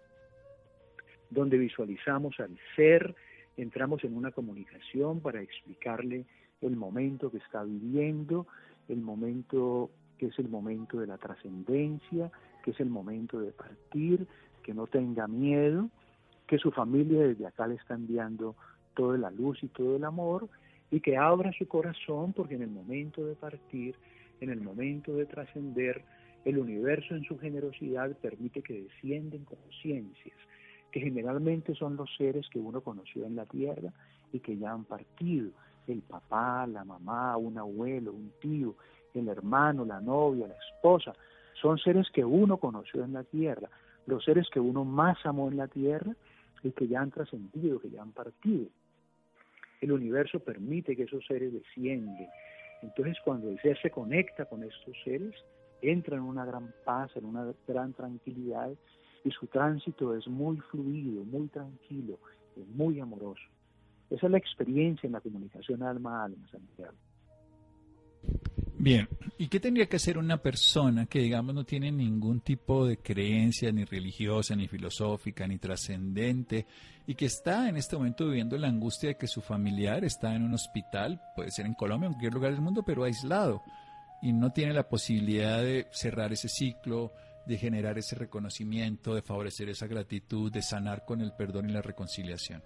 donde 1.31 1.59
visualizamos 1.59 2.39
al 2.39 2.57
ser 2.77 3.15
entramos 3.57 4.03
en 4.05 4.17
una 4.17 4.33
comunicación 4.33 5.21
para 5.21 5.41
explicarle 5.41 6.27
el 6.61 6.77
momento 6.77 7.31
que 7.31 7.39
está 7.39 7.63
viviendo, 7.63 8.47
el 8.89 9.01
momento 9.01 9.91
que 10.19 10.27
es 10.27 10.39
el 10.39 10.49
momento 10.49 11.01
de 11.01 11.07
la 11.07 11.19
trascendencia, 11.19 12.31
que 12.65 12.71
es 12.71 12.81
el 12.81 12.89
momento 12.89 13.41
de 13.41 13.53
partir, 13.53 14.27
que 14.63 14.73
no 14.73 14.87
tenga 14.87 15.27
miedo, 15.27 15.91
que 16.47 16.59
su 16.59 16.71
familia 16.71 17.27
desde 17.27 17.47
acá 17.47 17.67
le 17.67 17.75
está 17.75 17.95
enviando 17.95 18.55
toda 18.95 19.19
la 19.19 19.31
luz 19.31 19.63
y 19.63 19.69
todo 19.69 19.97
el 19.97 20.05
amor 20.05 20.49
y 20.91 21.01
que 21.01 21.17
abra 21.17 21.53
su 21.53 21.67
corazón 21.67 22.33
porque 22.33 22.55
en 22.55 22.63
el 22.63 22.71
momento 22.71 23.25
de 23.25 23.35
partir, 23.35 23.97
en 24.41 24.51
el 24.51 24.61
momento 24.61 25.15
de 25.15 25.27
trascender, 25.27 26.05
el 26.45 26.59
universo 26.59 27.15
en 27.15 27.25
su 27.25 27.39
generosidad 27.39 28.17
permite 28.19 28.63
que 28.63 28.83
descienden 28.83 29.45
conciencias 29.45 30.37
que 30.95 31.01
generalmente 31.01 31.75
son 31.75 31.97
los 31.97 32.09
seres 32.17 32.49
que 32.49 32.61
uno 32.61 32.81
conoció 32.81 33.27
en 33.27 33.35
la 33.35 33.47
tierra 33.47 33.93
y 34.33 34.39
que 34.39 34.57
ya 34.57 34.71
han 34.71 34.85
partido, 34.85 35.51
el 35.89 36.03
papá, 36.03 36.69
la 36.69 36.85
mamá, 36.85 37.37
un 37.37 37.59
abuelo, 37.59 38.13
un 38.13 38.31
tío, 38.41 38.77
el 39.13 39.27
hermano, 39.27 39.85
la 39.85 40.01
novia, 40.01 40.47
la 40.47 40.55
esposa, 40.55 41.13
son 41.61 41.79
seres 41.79 42.07
que 42.13 42.25
uno 42.25 42.59
conoció 42.59 43.03
en 43.03 43.13
la 43.13 43.25
tierra, 43.25 43.69
los 44.07 44.25
seres 44.25 44.47
que 44.53 44.61
uno 44.61 44.85
más 44.85 45.19
amó 45.27 45.49
en 45.49 45.57
la 45.57 45.67
tierra 45.67 46.15
y 46.63 46.71
que 46.71 46.87
ya 46.87 47.01
han 47.01 47.11
trascendido, 47.11 47.81
que 47.81 47.91
ya 47.91 48.01
han 48.01 48.13
partido. 48.13 48.69
El 49.81 49.91
universo 49.91 50.39
permite 50.39 50.95
que 50.95 51.03
esos 51.03 51.27
seres 51.27 51.53
descienden. 51.53 52.29
Entonces 52.83 53.17
cuando 53.25 53.49
el 53.49 53.61
ser 53.61 53.77
se 53.83 53.91
conecta 53.91 54.45
con 54.45 54.63
estos 54.63 54.97
seres, 55.03 55.35
entra 55.83 56.17
en 56.17 56.23
una 56.23 56.45
gran 56.45 56.73
paz, 56.85 57.11
en 57.17 57.25
una 57.25 57.53
gran 57.67 57.95
tranquilidad 57.95 58.71
y 59.25 59.31
su 59.31 59.47
tránsito 59.47 60.15
es 60.15 60.29
muy 60.29 60.59
fluido, 60.71 61.25
muy 61.25 61.49
tranquilo, 61.49 62.19
muy 62.75 63.01
amoroso. 63.01 63.43
Esa 64.11 64.27
es 64.27 64.33
la 64.33 64.39
experiencia 64.39 65.07
en 65.07 65.15
la 65.15 65.21
comunicación 65.21 65.83
alma 65.83 66.21
a 66.21 66.25
alma, 66.27 66.47
Santiago. 66.51 66.95
Bien, 68.77 69.09
¿y 69.39 69.49
qué 69.49 69.61
tendría 69.61 69.87
que 69.87 69.97
hacer 69.97 70.19
una 70.19 70.37
persona 70.37 71.07
que, 71.07 71.21
digamos, 71.21 71.55
no 71.55 71.65
tiene 71.65 71.91
ningún 71.91 72.41
tipo 72.41 72.87
de 72.87 72.99
creencia, 72.99 73.73
ni 73.73 73.85
religiosa, 73.85 74.55
ni 74.57 74.69
filosófica, 74.69 75.47
ni 75.47 75.59
trascendente, 75.59 76.67
y 77.07 77.15
que 77.15 77.27
está 77.27 77.69
en 77.69 77.77
este 77.77 77.97
momento 77.97 78.27
viviendo 78.27 78.59
la 78.59 78.69
angustia 78.69 79.11
de 79.11 79.17
que 79.17 79.27
su 79.27 79.41
familiar 79.41 80.05
está 80.05 80.35
en 80.35 80.43
un 80.43 80.55
hospital, 80.55 81.21
puede 81.35 81.51
ser 81.51 81.67
en 81.67 81.75
Colombia, 81.75 82.09
en 82.09 82.13
cualquier 82.15 82.35
lugar 82.35 82.53
del 82.53 82.61
mundo, 82.61 82.83
pero 82.83 83.05
aislado, 83.05 83.63
y 84.21 84.33
no 84.33 84.53
tiene 84.53 84.75
la 84.75 84.89
posibilidad 84.89 85.63
de 85.63 85.87
cerrar 85.91 86.33
ese 86.33 86.49
ciclo, 86.49 87.13
de 87.47 87.57
generar 87.59 87.99
ese 87.99 88.17
reconocimiento, 88.17 89.15
de 89.15 89.23
favorecer 89.23 89.69
esa 89.69 89.87
gratitud, 89.87 90.53
de 90.53 90.63
sanar 90.63 91.05
con 91.05 91.21
el 91.21 91.33
perdón 91.33 91.71
y 91.71 91.73
la 91.73 91.83
reconciliación? 91.83 92.63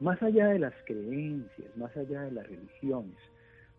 Más 0.00 0.20
allá 0.22 0.48
de 0.48 0.58
las 0.58 0.74
creencias, 0.84 1.76
más 1.76 1.96
allá 1.96 2.22
de 2.22 2.32
las 2.32 2.46
religiones, 2.46 3.16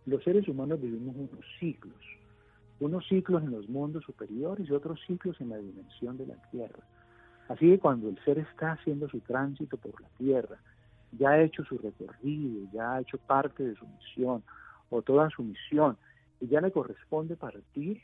los 0.06 0.22
seres 0.24 0.48
humanos 0.48 0.80
vivimos 0.80 1.14
unos 1.16 1.44
ciclos, 1.60 2.00
unos 2.80 3.06
ciclos 3.08 3.42
en 3.42 3.50
los 3.50 3.68
mundos 3.68 4.04
superiores 4.04 4.68
y 4.68 4.72
otros 4.72 4.98
ciclos 5.06 5.40
en 5.40 5.50
la 5.50 5.58
dimensión 5.58 6.16
de 6.16 6.26
la 6.26 6.50
Tierra. 6.50 6.82
Así 7.48 7.68
que 7.68 7.78
cuando 7.78 8.08
el 8.08 8.18
ser 8.24 8.38
está 8.38 8.72
haciendo 8.72 9.08
su 9.08 9.20
tránsito 9.20 9.76
por 9.76 10.00
la 10.00 10.08
Tierra, 10.16 10.58
ya 11.12 11.30
ha 11.30 11.42
hecho 11.42 11.64
su 11.64 11.78
recorrido, 11.78 12.68
ya 12.72 12.94
ha 12.94 13.00
hecho 13.00 13.18
parte 13.18 13.62
de 13.62 13.74
su 13.74 13.86
misión 13.86 14.42
o 14.90 15.02
toda 15.02 15.28
su 15.30 15.42
misión, 15.42 15.96
y 16.40 16.48
ya 16.48 16.60
le 16.60 16.72
corresponde 16.72 17.36
partir, 17.36 18.02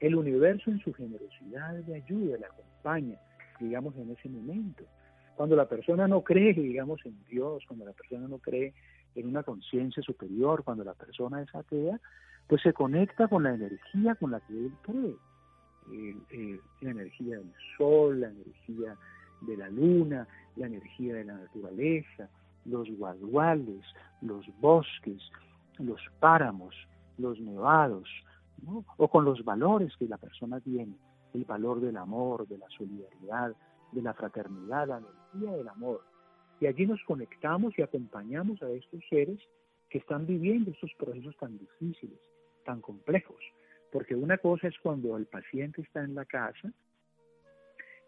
el 0.00 0.14
universo 0.14 0.70
en 0.70 0.78
su 0.80 0.92
generosidad 0.92 1.78
le 1.86 1.96
ayuda, 1.96 2.38
le 2.38 2.46
acompaña, 2.46 3.18
digamos, 3.60 3.96
en 3.96 4.10
ese 4.10 4.28
momento. 4.28 4.84
Cuando 5.36 5.56
la 5.56 5.68
persona 5.68 6.06
no 6.06 6.22
cree, 6.22 6.54
digamos, 6.54 7.00
en 7.04 7.16
Dios, 7.28 7.64
cuando 7.66 7.84
la 7.84 7.92
persona 7.92 8.28
no 8.28 8.38
cree 8.38 8.72
en 9.14 9.28
una 9.28 9.42
conciencia 9.42 10.02
superior, 10.02 10.64
cuando 10.64 10.84
la 10.84 10.94
persona 10.94 11.42
es 11.42 11.54
atea, 11.54 12.00
pues 12.46 12.62
se 12.62 12.72
conecta 12.72 13.28
con 13.28 13.42
la 13.42 13.54
energía 13.54 14.14
con 14.16 14.30
la 14.30 14.40
que 14.40 14.52
él 14.52 14.72
cree. 14.82 15.16
la 16.80 16.90
energía 16.90 17.38
del 17.38 17.52
sol, 17.76 18.20
la 18.20 18.28
energía 18.28 18.96
de 19.42 19.56
la 19.56 19.68
luna, 19.70 20.26
la 20.56 20.66
energía 20.66 21.14
de 21.14 21.24
la 21.24 21.34
naturaleza, 21.34 22.28
los 22.64 22.88
guaduales, 22.96 23.84
los 24.22 24.46
bosques, 24.60 25.20
los 25.78 26.00
páramos, 26.20 26.74
los 27.18 27.38
nevados, 27.40 28.08
o 28.96 29.08
con 29.08 29.24
los 29.24 29.44
valores 29.44 29.96
que 29.96 30.06
la 30.06 30.18
persona 30.18 30.60
tiene, 30.60 30.96
el 31.34 31.44
valor 31.44 31.80
del 31.80 31.96
amor, 31.96 32.46
de 32.46 32.58
la 32.58 32.68
solidaridad, 32.70 33.54
de 33.92 34.02
la 34.02 34.14
fraternidad, 34.14 34.88
la 34.88 34.98
energía 34.98 35.56
del 35.56 35.68
amor. 35.68 36.02
Y 36.60 36.66
allí 36.66 36.86
nos 36.86 37.02
conectamos 37.04 37.78
y 37.78 37.82
acompañamos 37.82 38.62
a 38.62 38.70
estos 38.70 39.00
seres 39.08 39.40
que 39.90 39.98
están 39.98 40.26
viviendo 40.26 40.70
estos 40.70 40.92
procesos 40.98 41.36
tan 41.38 41.58
difíciles, 41.58 42.18
tan 42.64 42.80
complejos. 42.80 43.40
Porque 43.92 44.14
una 44.14 44.38
cosa 44.38 44.68
es 44.68 44.78
cuando 44.78 45.16
el 45.16 45.26
paciente 45.26 45.82
está 45.82 46.02
en 46.02 46.14
la 46.14 46.24
casa, 46.24 46.72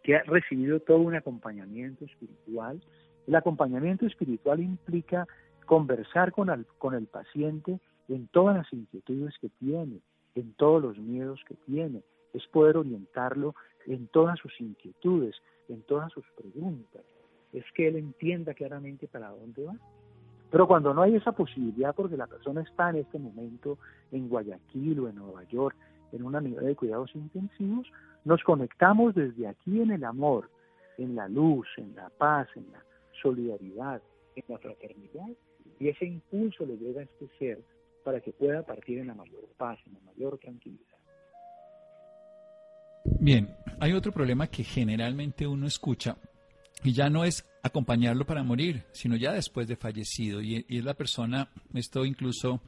que 0.03 0.17
ha 0.17 0.23
recibido 0.23 0.81
todo 0.81 0.99
un 0.99 1.17
acompañamiento 1.17 2.05
espiritual. 2.05 2.81
El 3.27 3.35
acompañamiento 3.35 4.07
espiritual 4.07 4.61
implica 4.61 5.27
conversar 5.67 6.31
con 6.33 6.49
el, 6.49 6.65
con 6.79 6.95
el 6.95 7.07
paciente 7.07 7.81
en 8.09 8.29
todas 8.29 8.57
las 8.57 8.73
inquietudes 8.73 9.35
que 9.41 9.49
tiene, 9.49 10.01
en 10.37 10.53
todos 10.53 10.81
los 10.81 10.99
miedos 10.99 11.41
que 11.49 11.55
tiene. 11.67 12.03
Es 12.33 12.47
poder 12.47 12.77
orientarlo 12.77 13.55
en 13.87 14.07
todas 14.09 14.39
sus 14.39 14.53
inquietudes, 14.61 15.35
en 15.69 15.83
todas 15.83 16.13
sus 16.13 16.25
preguntas, 16.37 17.03
es 17.53 17.65
que 17.75 17.89
él 17.89 17.97
entienda 17.97 18.55
claramente 18.55 19.09
para 19.09 19.31
dónde 19.31 19.65
va. 19.65 19.77
Pero 20.51 20.69
cuando 20.69 20.95
no 20.95 21.03
hay 21.03 21.17
esa 21.17 21.33
posibilidad, 21.33 21.95
porque 21.95 22.17
la 22.17 22.27
persona 22.27 22.61
está 22.61 22.91
en 22.91 22.97
este 22.97 23.19
momento 23.19 23.79
en 24.13 24.29
Guayaquil 24.29 25.01
o 25.01 25.09
en 25.09 25.17
Nueva 25.17 25.43
York, 25.45 25.77
en 26.13 26.23
una 26.23 26.39
unidad 26.39 26.63
de 26.63 26.77
cuidados 26.77 27.15
intensivos, 27.15 27.91
nos 28.25 28.43
conectamos 28.45 29.15
desde 29.15 29.49
aquí 29.49 29.81
en 29.81 29.91
el 29.91 30.05
amor, 30.05 30.49
en 30.99 31.17
la 31.17 31.29
luz, 31.29 31.67
en 31.79 31.95
la 31.97 32.11
paz, 32.11 32.49
en 32.55 32.71
la 32.73 32.83
solidaridad, 33.23 34.01
en 34.37 34.45
la 34.49 34.59
fraternidad, 34.59 35.29
y 35.81 35.89
ese 35.89 36.07
impulso 36.07 36.65
le 36.65 36.77
llega 36.77 37.01
a 37.01 37.05
este 37.05 37.29
ser 37.39 37.61
para 38.07 38.21
que 38.21 38.33
pueda 38.33 38.63
partir 38.65 38.99
en 38.99 39.09
la 39.09 39.15
mayor 39.15 39.49
paz, 39.57 39.81
en 39.85 39.95
la 39.95 39.99
mayor 39.99 40.39
tranquilidad. 40.39 40.97
Bien, 43.19 43.53
hay 43.81 43.95
otro 43.95 44.13
problema 44.13 44.47
que 44.47 44.63
generalmente 44.63 45.45
uno 45.45 45.67
escucha 45.67 46.17
y 46.85 46.93
ya 46.93 47.11
no 47.11 47.25
es 47.25 47.45
acompañarlo 47.65 48.25
para 48.25 48.45
morir, 48.45 48.85
sino 48.93 49.17
ya 49.17 49.33
después 49.33 49.67
de 49.67 49.75
fallecido. 49.75 50.41
Y, 50.41 50.65
es 50.69 50.85
la 50.85 50.95
persona, 50.95 51.51
esto 51.75 52.05
incluso 52.05 52.63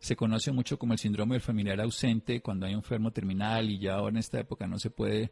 se 0.00 0.16
conoce 0.16 0.50
mucho 0.50 0.76
como 0.80 0.94
el 0.94 0.98
síndrome 0.98 1.36
del 1.36 1.42
familiar 1.42 1.80
ausente, 1.80 2.40
cuando 2.40 2.66
hay 2.66 2.72
un 2.72 2.80
enfermo 2.80 3.12
terminal 3.12 3.70
y 3.70 3.78
ya 3.78 4.00
en 4.00 4.16
esta 4.16 4.40
época 4.40 4.66
no 4.66 4.80
se 4.80 4.90
puede 4.90 5.30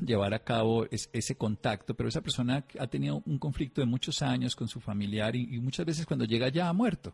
llevar 0.00 0.32
a 0.32 0.42
cabo 0.42 0.86
ese 0.90 1.36
contacto, 1.36 1.94
pero 1.94 2.08
esa 2.08 2.22
persona 2.22 2.64
ha 2.78 2.86
tenido 2.86 3.22
un 3.26 3.38
conflicto 3.38 3.82
de 3.82 3.86
muchos 3.86 4.22
años 4.22 4.56
con 4.56 4.68
su 4.68 4.80
familiar 4.80 5.36
y, 5.36 5.54
y 5.54 5.60
muchas 5.60 5.84
veces 5.84 6.06
cuando 6.06 6.24
llega 6.24 6.48
ya 6.48 6.70
ha 6.70 6.72
muerto. 6.72 7.12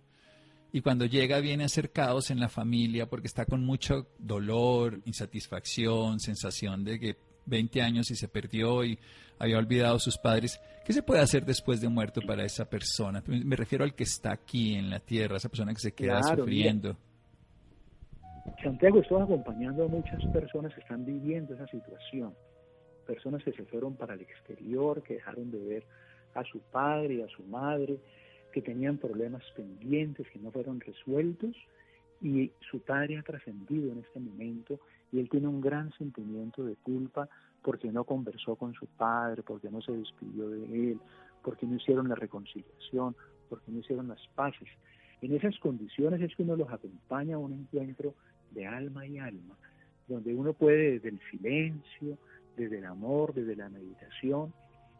Y 0.72 0.80
cuando 0.80 1.04
llega 1.04 1.38
viene 1.40 1.64
a 1.64 1.68
ser 1.68 1.90
caos 1.90 2.30
en 2.30 2.40
la 2.40 2.48
familia 2.48 3.06
porque 3.06 3.26
está 3.26 3.44
con 3.44 3.64
mucho 3.64 4.06
dolor, 4.18 5.00
insatisfacción, 5.04 6.18
sensación 6.18 6.82
de 6.82 6.98
que 6.98 7.16
20 7.46 7.82
años 7.82 8.10
y 8.10 8.16
se 8.16 8.28
perdió 8.28 8.84
y 8.84 8.98
había 9.38 9.58
olvidado 9.58 9.96
a 9.96 9.98
sus 9.98 10.16
padres. 10.16 10.60
¿Qué 10.84 10.92
se 10.92 11.02
puede 11.02 11.20
hacer 11.20 11.44
después 11.44 11.80
de 11.80 11.88
muerto 11.88 12.20
para 12.26 12.44
esa 12.44 12.64
persona? 12.64 13.22
Me 13.26 13.56
refiero 13.56 13.84
al 13.84 13.94
que 13.94 14.04
está 14.04 14.32
aquí 14.32 14.74
en 14.74 14.88
la 14.88 15.00
tierra, 15.00 15.36
esa 15.36 15.48
persona 15.48 15.72
que 15.74 15.80
se 15.80 15.92
queda 15.92 16.22
sufriendo. 16.22 16.96
Santiago, 18.62 19.00
estoy 19.00 19.22
acompañando 19.22 19.84
a 19.84 19.88
muchas 19.88 20.24
personas 20.32 20.74
que 20.74 20.80
están 20.80 21.04
viviendo 21.04 21.54
esa 21.54 21.66
situación. 21.68 22.34
Personas 23.06 23.42
que 23.44 23.52
se 23.52 23.64
fueron 23.64 23.94
para 23.94 24.14
el 24.14 24.20
exterior, 24.22 25.02
que 25.02 25.14
dejaron 25.14 25.50
de 25.50 25.58
ver 25.58 25.84
a 26.34 26.42
su 26.44 26.60
padre 26.60 27.14
y 27.14 27.22
a 27.22 27.28
su 27.28 27.42
madre, 27.44 27.98
que 28.52 28.62
tenían 28.62 28.98
problemas 28.98 29.42
pendientes 29.56 30.28
que 30.30 30.38
no 30.38 30.50
fueron 30.50 30.80
resueltos 30.80 31.56
y 32.20 32.52
su 32.70 32.80
padre 32.80 33.18
ha 33.18 33.22
trascendido 33.22 33.90
en 33.92 33.98
este 33.98 34.20
momento 34.20 34.78
y 35.10 35.18
él 35.18 35.28
tiene 35.28 35.48
un 35.48 35.60
gran 35.60 35.92
sentimiento 35.98 36.64
de 36.64 36.76
culpa 36.76 37.28
porque 37.62 37.90
no 37.90 38.04
conversó 38.04 38.56
con 38.56 38.74
su 38.74 38.86
padre, 38.86 39.42
porque 39.42 39.70
no 39.70 39.80
se 39.82 39.92
despidió 39.92 40.48
de 40.48 40.92
él, 40.92 41.00
porque 41.42 41.66
no 41.66 41.76
hicieron 41.76 42.08
la 42.08 42.14
reconciliación, 42.14 43.16
porque 43.48 43.70
no 43.70 43.80
hicieron 43.80 44.08
las 44.08 44.20
paces. 44.34 44.68
En 45.20 45.34
esas 45.34 45.58
condiciones 45.58 46.20
es 46.20 46.34
que 46.34 46.42
uno 46.42 46.56
los 46.56 46.70
acompaña 46.70 47.36
a 47.36 47.38
un 47.38 47.52
encuentro 47.52 48.14
de 48.50 48.66
alma 48.66 49.06
y 49.06 49.18
alma, 49.18 49.56
donde 50.08 50.34
uno 50.34 50.52
puede 50.52 50.92
desde 50.92 51.10
el 51.10 51.20
silencio, 51.30 52.18
desde 52.56 52.78
el 52.78 52.86
amor, 52.86 53.32
desde 53.32 53.56
la 53.56 53.68
meditación, 53.68 54.52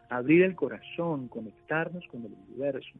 abrir 0.08 0.42
el 0.42 0.54
corazón, 0.54 1.28
conectarnos 1.28 2.06
con 2.08 2.24
el 2.24 2.32
universo, 2.32 2.98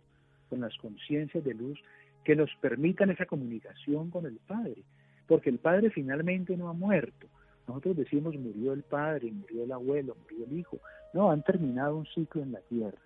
con 0.53 0.61
las 0.61 0.77
conciencias 0.77 1.43
de 1.43 1.55
luz 1.55 1.81
que 2.25 2.37
nos 2.37 2.51
permitan 2.61 3.09
esa 3.09 3.25
comunicación 3.25 4.11
con 4.11 4.27
el 4.27 4.37
Padre 4.47 4.85
porque 5.33 5.49
el 5.49 5.59
padre 5.59 5.88
finalmente 5.88 6.55
no 6.59 6.69
ha 6.69 6.75
muerto. 6.75 7.27
Nosotros 7.67 7.97
decimos 7.97 8.35
murió 8.37 8.75
el 8.75 8.83
padre, 8.83 9.33
murió 9.33 9.65
el 9.65 9.73
abuelo, 9.73 10.15
murió 10.23 10.45
el 10.45 10.59
hijo. 10.59 10.79
No, 11.15 11.31
han 11.31 11.43
terminado 11.43 11.97
un 11.97 12.05
ciclo 12.07 12.43
en 12.43 12.53
la 12.53 12.61
tierra, 12.61 12.99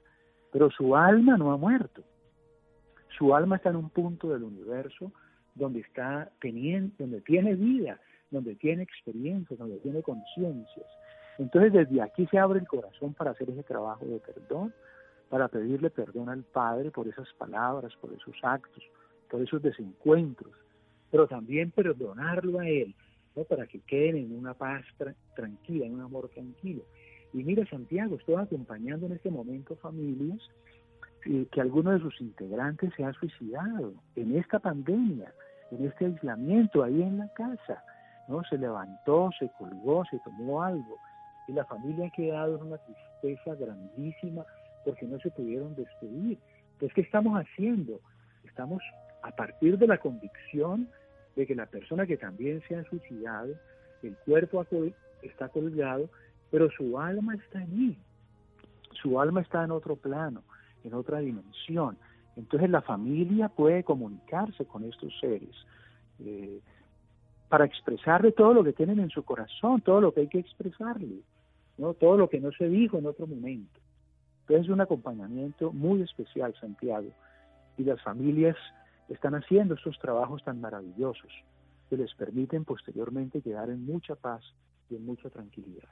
pero 0.53 0.71
su 0.71 0.97
alma 0.97 1.37
no 1.37 1.53
ha 1.53 1.57
muerto. 1.57 2.03
Su 3.17 3.35
alma 3.35 3.57
está 3.57 3.71
en 3.71 3.77
un 3.77 3.91
punto 3.91 4.29
del 4.29 4.43
universo 4.43 5.13
donde 5.55 5.81
está 5.81 6.31
teniendo, 6.41 6.93
donde 6.99 7.21
tiene 7.21 7.55
vida, 7.55 8.01
donde 8.31 8.57
tiene 8.57 8.83
experiencias, 8.83 9.59
donde 9.59 9.79
tiene 9.79 10.03
conciencias. 10.03 10.87
Entonces 11.39 11.73
desde 11.73 12.03
aquí 12.03 12.27
se 12.27 12.39
abre 12.39 12.59
el 12.59 12.67
corazón 12.67 13.15
para 13.15 13.31
hacer 13.31 13.51
ese 13.51 13.63
trabajo 13.63 14.05
de 14.05 14.19
perdón, 14.19 14.75
para 15.29 15.49
pedirle 15.49 15.91
perdón 15.91 16.29
al 16.29 16.45
Padre 16.45 16.91
por 16.91 17.09
esas 17.09 17.33
palabras, 17.35 17.95
por 18.01 18.13
esos 18.13 18.37
actos, 18.43 18.83
por 19.31 19.41
esos 19.43 19.61
desencuentros, 19.63 20.53
pero 21.11 21.27
también 21.27 21.71
perdonarlo 21.71 22.61
a 22.61 22.69
él, 22.69 22.95
¿no? 23.35 23.45
para 23.45 23.67
que 23.67 23.81
queden 23.81 24.17
en 24.17 24.37
una 24.37 24.55
paz 24.55 24.85
tranquila, 25.35 25.87
en 25.87 25.95
un 25.95 26.01
amor 26.03 26.29
tranquilo. 26.29 26.83
Y 27.33 27.43
mira, 27.43 27.67
Santiago, 27.67 28.17
estoy 28.17 28.37
acompañando 28.37 29.07
en 29.07 29.13
este 29.13 29.31
momento 29.31 29.77
familias 29.77 30.41
eh, 31.27 31.47
que 31.51 31.61
alguno 31.61 31.91
de 31.91 32.01
sus 32.01 32.21
integrantes 32.21 32.93
se 32.97 33.05
ha 33.05 33.13
suicidado 33.15 33.95
en 34.15 34.37
esta 34.37 34.59
pandemia, 34.59 35.33
en 35.73 35.87
este 35.87 36.07
aislamiento, 36.07 36.85
ahí 36.85 37.03
en 37.03 37.19
la 37.19 37.29
casa. 37.35 37.83
¿no? 38.29 38.43
Se 38.45 38.57
levantó, 38.57 39.31
se 39.39 39.51
colgó, 39.59 40.05
se 40.11 40.19
tomó 40.21 40.63
algo. 40.63 40.99
Y 41.49 41.53
la 41.53 41.65
familia 41.65 42.07
ha 42.07 42.11
quedado 42.11 42.57
en 42.57 42.63
una 42.63 42.79
tristeza 42.79 43.55
grandísima 43.57 44.45
porque 44.87 45.05
no 45.05 45.19
se 45.19 45.31
pudieron 45.33 45.75
despedir. 45.75 46.39
Entonces, 46.75 46.95
¿qué 46.95 47.01
estamos 47.01 47.37
haciendo? 47.37 48.01
Estamos 48.45 48.81
a 49.23 49.33
partir 49.33 49.77
de 49.77 49.89
la 49.89 49.99
convicción 49.99 50.89
de 51.35 51.45
que 51.45 51.57
la 51.57 51.67
persona 51.67 52.07
que 52.07 52.17
también 52.17 52.63
se 52.69 52.77
ha 52.77 52.85
suicidado, 52.85 53.55
el 54.05 54.17
cuerpo 54.19 54.65
está 55.23 55.49
colgado, 55.49 56.09
pero 56.53 56.71
su 56.71 56.99
alma 56.99 57.35
está 57.35 57.59
allí, 57.59 57.99
su 59.03 59.21
alma 59.21 59.41
está 59.41 59.65
en 59.65 59.73
otro 59.73 59.97
plano, 59.97 60.45
en 60.85 60.95
otra 60.95 61.19
dimensión. 61.19 61.99
Entonces 62.37 62.71
la 62.71 62.83
familia 62.83 63.49
puede 63.49 63.83
comunicarse 63.83 64.65
con 64.67 64.85
estos 64.85 65.13
seres, 65.19 65.55
eh, 66.21 66.61
para 67.49 67.65
expresarle 67.65 68.31
todo 68.31 68.55
lo 68.55 68.63
que 68.63 68.73
tienen 68.73 69.01
en 69.01 69.11
su 69.11 69.25
corazón, 69.25 69.81
todo 69.81 70.01
lo 70.01 70.15
que 70.15 70.21
hay 70.21 70.29
que 70.29 70.39
expresarle, 70.39 71.23
¿no? 71.77 71.95
todo 71.95 72.17
lo 72.17 72.29
que 72.29 72.41
no 72.41 72.53
se 72.53 72.69
dijo 72.69 72.99
en 72.99 73.07
otro 73.07 73.27
momento. 73.27 73.81
Es 74.49 74.69
un 74.69 74.81
acompañamiento 74.81 75.73
muy 75.73 76.03
especial, 76.03 76.55
Santiago, 76.61 77.11
y 77.77 77.85
las 77.85 78.01
familias 78.03 78.57
están 79.09 79.35
haciendo 79.35 79.75
estos 79.75 79.99
trabajos 79.99 80.43
tan 80.45 80.61
maravillosos 80.61 81.33
que 81.91 81.97
les 81.97 82.15
permiten 82.15 82.65
posteriormente 82.65 83.43
quedar 83.43 83.71
en 83.71 83.85
mucha 83.85 84.15
paz 84.15 84.43
y 84.91 84.97
en 84.97 85.05
mucha 85.05 85.31
tranquilidad. 85.31 85.89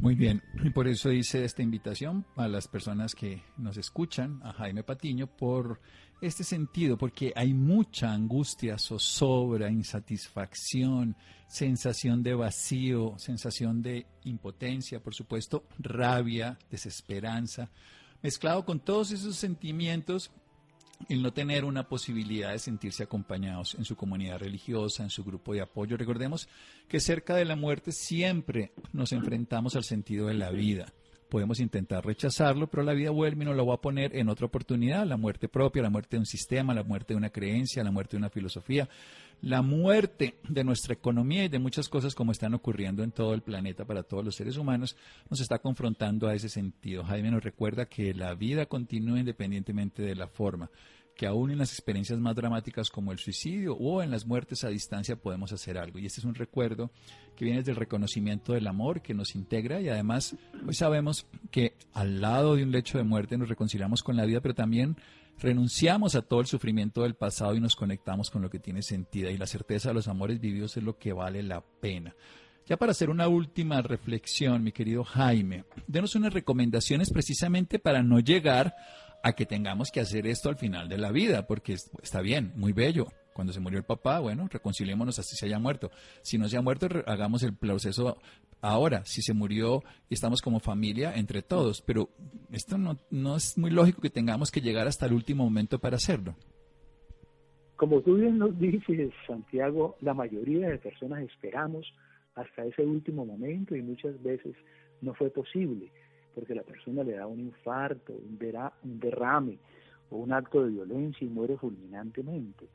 Muy 0.00 0.14
bien, 0.14 0.42
y 0.64 0.70
por 0.70 0.88
eso 0.88 1.12
hice 1.12 1.44
esta 1.44 1.62
invitación 1.62 2.24
a 2.36 2.48
las 2.48 2.68
personas 2.68 3.14
que 3.14 3.42
nos 3.58 3.76
escuchan, 3.76 4.40
a 4.42 4.54
Jaime 4.54 4.82
Patiño, 4.82 5.26
por 5.26 5.78
este 6.22 6.42
sentido, 6.42 6.96
porque 6.96 7.34
hay 7.36 7.52
mucha 7.52 8.10
angustia, 8.10 8.78
zozobra, 8.78 9.70
insatisfacción, 9.70 11.16
sensación 11.48 12.22
de 12.22 12.32
vacío, 12.32 13.14
sensación 13.18 13.82
de 13.82 14.06
impotencia, 14.24 15.02
por 15.02 15.14
supuesto, 15.14 15.64
rabia, 15.78 16.58
desesperanza, 16.70 17.70
mezclado 18.22 18.64
con 18.64 18.80
todos 18.80 19.10
esos 19.10 19.36
sentimientos 19.36 20.30
el 21.08 21.22
no 21.22 21.32
tener 21.32 21.64
una 21.64 21.88
posibilidad 21.88 22.52
de 22.52 22.58
sentirse 22.58 23.02
acompañados 23.02 23.74
en 23.74 23.84
su 23.84 23.96
comunidad 23.96 24.38
religiosa, 24.38 25.02
en 25.02 25.10
su 25.10 25.24
grupo 25.24 25.52
de 25.52 25.62
apoyo. 25.62 25.96
Recordemos 25.96 26.48
que 26.88 27.00
cerca 27.00 27.34
de 27.34 27.44
la 27.44 27.56
muerte 27.56 27.92
siempre 27.92 28.72
nos 28.92 29.12
enfrentamos 29.12 29.76
al 29.76 29.84
sentido 29.84 30.26
de 30.26 30.34
la 30.34 30.50
vida. 30.50 30.92
Podemos 31.28 31.60
intentar 31.60 32.04
rechazarlo, 32.04 32.66
pero 32.66 32.82
la 32.82 32.92
vida 32.92 33.10
vuelve 33.10 33.44
y 33.44 33.46
nos 33.46 33.56
lo 33.56 33.64
va 33.64 33.74
a 33.74 33.80
poner 33.80 34.16
en 34.16 34.28
otra 34.28 34.46
oportunidad, 34.46 35.06
la 35.06 35.16
muerte 35.16 35.48
propia, 35.48 35.80
la 35.80 35.90
muerte 35.90 36.16
de 36.16 36.20
un 36.20 36.26
sistema, 36.26 36.74
la 36.74 36.82
muerte 36.82 37.14
de 37.14 37.18
una 37.18 37.30
creencia, 37.30 37.84
la 37.84 37.92
muerte 37.92 38.16
de 38.16 38.18
una 38.18 38.30
filosofía, 38.30 38.88
la 39.42 39.62
muerte 39.62 40.36
de 40.48 40.64
nuestra 40.64 40.94
economía 40.94 41.44
y 41.44 41.48
de 41.48 41.58
muchas 41.58 41.88
cosas 41.88 42.14
como 42.14 42.32
están 42.32 42.54
ocurriendo 42.54 43.02
en 43.02 43.12
todo 43.12 43.34
el 43.34 43.42
planeta 43.42 43.84
para 43.84 44.02
todos 44.02 44.24
los 44.24 44.36
seres 44.36 44.56
humanos, 44.56 44.96
nos 45.28 45.40
está 45.40 45.58
confrontando 45.58 46.28
a 46.28 46.34
ese 46.34 46.48
sentido. 46.48 47.04
Jaime 47.04 47.30
nos 47.30 47.44
recuerda 47.44 47.86
que 47.86 48.14
la 48.14 48.34
vida 48.34 48.66
continúa 48.66 49.20
independientemente 49.20 50.02
de 50.02 50.14
la 50.14 50.28
forma 50.28 50.70
que 51.20 51.26
aún 51.26 51.50
en 51.50 51.58
las 51.58 51.72
experiencias 51.72 52.18
más 52.18 52.34
dramáticas 52.34 52.88
como 52.88 53.12
el 53.12 53.18
suicidio 53.18 53.74
o 53.74 54.02
en 54.02 54.10
las 54.10 54.24
muertes 54.24 54.64
a 54.64 54.68
distancia 54.68 55.16
podemos 55.16 55.52
hacer 55.52 55.76
algo. 55.76 55.98
Y 55.98 56.06
este 56.06 56.20
es 56.20 56.24
un 56.24 56.34
recuerdo 56.34 56.90
que 57.36 57.44
viene 57.44 57.62
del 57.62 57.76
reconocimiento 57.76 58.54
del 58.54 58.66
amor 58.66 59.02
que 59.02 59.12
nos 59.12 59.34
integra 59.34 59.82
y 59.82 59.90
además 59.90 60.34
hoy 60.66 60.72
sabemos 60.72 61.26
que 61.50 61.76
al 61.92 62.22
lado 62.22 62.56
de 62.56 62.62
un 62.62 62.70
lecho 62.70 62.96
de 62.96 63.04
muerte 63.04 63.36
nos 63.36 63.50
reconciliamos 63.50 64.02
con 64.02 64.16
la 64.16 64.24
vida, 64.24 64.40
pero 64.40 64.54
también 64.54 64.96
renunciamos 65.40 66.14
a 66.14 66.22
todo 66.22 66.40
el 66.40 66.46
sufrimiento 66.46 67.02
del 67.02 67.14
pasado 67.14 67.54
y 67.54 67.60
nos 67.60 67.76
conectamos 67.76 68.30
con 68.30 68.42
lo 68.42 68.50
que 68.50 68.58
tiene 68.58 68.82
sentido 68.82 69.30
y 69.30 69.38
la 69.38 69.46
certeza 69.46 69.88
de 69.88 69.94
los 69.94 70.08
amores 70.08 70.40
vividos 70.40 70.76
es 70.76 70.82
lo 70.82 70.98
que 70.98 71.12
vale 71.12 71.42
la 71.42 71.62
pena. 71.62 72.14
Ya 72.66 72.76
para 72.76 72.92
hacer 72.92 73.10
una 73.10 73.26
última 73.26 73.82
reflexión, 73.82 74.62
mi 74.62 74.70
querido 74.70 75.02
Jaime, 75.02 75.64
denos 75.86 76.14
unas 76.14 76.32
recomendaciones 76.32 77.10
precisamente 77.10 77.78
para 77.78 78.02
no 78.02 78.20
llegar 78.20 78.74
a 79.22 79.32
que 79.32 79.46
tengamos 79.46 79.90
que 79.90 80.00
hacer 80.00 80.26
esto 80.26 80.48
al 80.48 80.56
final 80.56 80.88
de 80.88 80.98
la 80.98 81.10
vida, 81.10 81.46
porque 81.46 81.76
está 82.02 82.20
bien, 82.20 82.52
muy 82.54 82.72
bello. 82.72 83.08
Cuando 83.40 83.54
se 83.54 83.60
murió 83.60 83.78
el 83.78 83.86
papá, 83.86 84.20
bueno, 84.20 84.46
reconciliémonos 84.52 85.18
así 85.18 85.34
se 85.34 85.46
haya 85.46 85.58
muerto. 85.58 85.90
Si 86.20 86.36
no 86.36 86.46
se 86.46 86.58
ha 86.58 86.60
muerto, 86.60 86.88
hagamos 87.06 87.42
el 87.42 87.56
proceso 87.56 88.18
ahora. 88.60 89.02
Si 89.06 89.22
se 89.22 89.32
murió, 89.32 89.82
estamos 90.10 90.42
como 90.42 90.60
familia 90.60 91.14
entre 91.16 91.40
todos. 91.40 91.80
Pero 91.80 92.10
esto 92.52 92.76
no, 92.76 92.98
no 93.10 93.36
es 93.36 93.56
muy 93.56 93.70
lógico 93.70 94.02
que 94.02 94.10
tengamos 94.10 94.50
que 94.50 94.60
llegar 94.60 94.86
hasta 94.86 95.06
el 95.06 95.14
último 95.14 95.42
momento 95.42 95.78
para 95.78 95.96
hacerlo. 95.96 96.36
Como 97.76 98.02
tú 98.02 98.16
bien 98.16 98.36
nos 98.36 98.58
dices, 98.58 99.10
Santiago, 99.26 99.96
la 100.02 100.12
mayoría 100.12 100.68
de 100.68 100.76
personas 100.76 101.22
esperamos 101.22 101.90
hasta 102.34 102.66
ese 102.66 102.82
último 102.82 103.24
momento 103.24 103.74
y 103.74 103.80
muchas 103.80 104.22
veces 104.22 104.54
no 105.00 105.14
fue 105.14 105.30
posible 105.30 105.90
porque 106.34 106.54
la 106.54 106.62
persona 106.62 107.02
le 107.04 107.12
da 107.12 107.26
un 107.26 107.40
infarto, 107.40 108.12
un, 108.12 108.38
derrame 109.00 109.56
o 110.10 110.18
un 110.18 110.30
acto 110.30 110.62
de 110.62 110.72
violencia 110.72 111.26
y 111.26 111.30
muere 111.30 111.56
fulminantemente. 111.56 112.68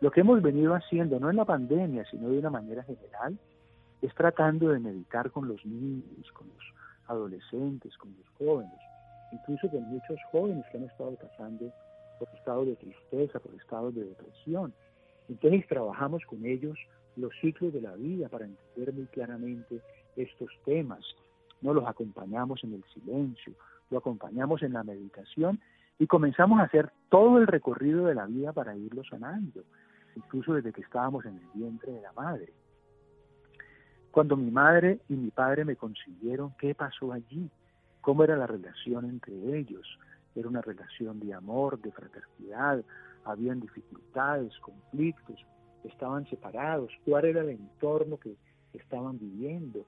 Lo 0.00 0.10
que 0.10 0.20
hemos 0.20 0.40
venido 0.42 0.74
haciendo, 0.74 1.18
no 1.18 1.28
en 1.28 1.36
la 1.36 1.44
pandemia, 1.44 2.04
sino 2.10 2.28
de 2.28 2.38
una 2.38 2.50
manera 2.50 2.84
general, 2.84 3.36
es 4.00 4.14
tratando 4.14 4.68
de 4.68 4.78
meditar 4.78 5.30
con 5.32 5.48
los 5.48 5.64
niños, 5.66 6.30
con 6.32 6.46
los 6.48 6.64
adolescentes, 7.08 7.96
con 7.96 8.14
los 8.16 8.28
jóvenes, 8.38 8.78
incluso 9.32 9.68
con 9.68 9.82
muchos 9.82 10.18
jóvenes 10.30 10.64
que 10.70 10.78
han 10.78 10.84
estado 10.84 11.16
pasando 11.16 11.72
por 12.18 12.28
estados 12.36 12.66
de 12.66 12.76
tristeza, 12.76 13.40
por 13.40 13.54
estados 13.54 13.94
de 13.94 14.04
depresión. 14.04 14.72
Entonces 15.28 15.66
trabajamos 15.66 16.24
con 16.26 16.44
ellos 16.44 16.78
los 17.16 17.32
ciclos 17.40 17.72
de 17.72 17.80
la 17.80 17.94
vida 17.94 18.28
para 18.28 18.44
entender 18.44 18.94
muy 18.94 19.06
claramente 19.06 19.80
estos 20.16 20.50
temas. 20.64 21.04
No 21.60 21.74
los 21.74 21.86
acompañamos 21.86 22.62
en 22.62 22.74
el 22.74 22.84
silencio, 22.94 23.52
lo 23.90 23.98
acompañamos 23.98 24.62
en 24.62 24.74
la 24.74 24.84
meditación 24.84 25.60
y 25.98 26.06
comenzamos 26.06 26.60
a 26.60 26.64
hacer 26.64 26.90
todo 27.08 27.38
el 27.38 27.48
recorrido 27.48 28.06
de 28.06 28.14
la 28.14 28.26
vida 28.26 28.52
para 28.52 28.76
irlo 28.76 29.02
sanando, 29.04 29.64
incluso 30.18 30.54
desde 30.54 30.72
que 30.72 30.82
estábamos 30.82 31.24
en 31.24 31.36
el 31.36 31.46
vientre 31.54 31.92
de 31.92 32.02
la 32.02 32.12
madre. 32.12 32.52
Cuando 34.10 34.36
mi 34.36 34.50
madre 34.50 35.00
y 35.08 35.14
mi 35.14 35.30
padre 35.30 35.64
me 35.64 35.76
consiguieron, 35.76 36.52
¿qué 36.58 36.74
pasó 36.74 37.12
allí? 37.12 37.50
¿Cómo 38.00 38.24
era 38.24 38.36
la 38.36 38.46
relación 38.46 39.04
entre 39.04 39.34
ellos? 39.58 39.86
Era 40.34 40.48
una 40.48 40.60
relación 40.60 41.20
de 41.20 41.34
amor, 41.34 41.80
de 41.80 41.92
fraternidad, 41.92 42.84
habían 43.24 43.60
dificultades, 43.60 44.58
conflictos, 44.60 45.44
estaban 45.84 46.28
separados, 46.28 46.90
cuál 47.04 47.26
era 47.26 47.42
el 47.42 47.50
entorno 47.50 48.18
que 48.18 48.36
estaban 48.72 49.18
viviendo, 49.18 49.86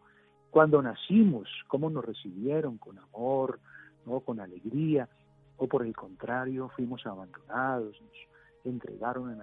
cuando 0.50 0.82
nacimos, 0.82 1.48
cómo 1.68 1.90
nos 1.90 2.04
recibieron 2.04 2.78
con 2.78 2.98
amor, 2.98 3.60
¿no? 4.06 4.20
con 4.20 4.40
alegría, 4.40 5.08
o 5.56 5.66
por 5.66 5.84
el 5.84 5.94
contrario, 5.94 6.70
fuimos 6.74 7.06
abandonados, 7.06 8.00
nos 8.00 8.16
entregaron 8.64 9.32
en 9.32 9.40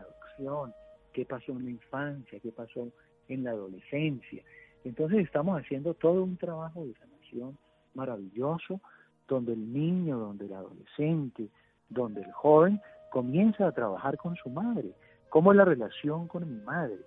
qué 1.13 1.25
pasó 1.25 1.51
en 1.51 1.65
la 1.65 1.71
infancia, 1.71 2.39
qué 2.39 2.51
pasó 2.51 2.91
en 3.27 3.43
la 3.43 3.51
adolescencia. 3.51 4.43
Entonces 4.83 5.19
estamos 5.19 5.59
haciendo 5.59 5.93
todo 5.93 6.23
un 6.23 6.37
trabajo 6.37 6.85
de 6.85 6.93
sanación 6.95 7.57
maravilloso, 7.93 8.79
donde 9.27 9.53
el 9.53 9.73
niño, 9.73 10.17
donde 10.17 10.45
el 10.45 10.53
adolescente, 10.53 11.49
donde 11.89 12.21
el 12.21 12.31
joven 12.31 12.79
comienza 13.11 13.67
a 13.67 13.71
trabajar 13.71 14.17
con 14.17 14.35
su 14.35 14.49
madre. 14.49 14.93
¿Cómo 15.29 15.51
es 15.51 15.57
la 15.57 15.65
relación 15.65 16.27
con 16.27 16.47
mi 16.47 16.61
madre? 16.63 16.99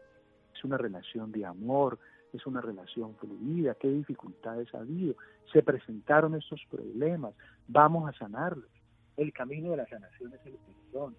Es 0.55 0.65
una 0.65 0.77
relación 0.77 1.33
de 1.33 1.47
amor, 1.47 1.99
es 2.33 2.47
una 2.47 2.61
relación 2.61 3.15
fluida, 3.17 3.75
qué 3.75 3.89
dificultades 3.89 4.73
ha 4.75 4.79
habido, 4.79 5.15
se 5.53 5.63
presentaron 5.63 6.35
estos 6.35 6.61
problemas, 6.71 7.35
vamos 7.67 8.09
a 8.09 8.19
sanarlos. 8.19 8.71
El 9.17 9.33
camino 9.33 9.71
de 9.71 9.79
la 9.79 9.87
sanación 9.87 10.33
es 10.35 10.47
el 10.47 10.57
perdón, 10.93 11.17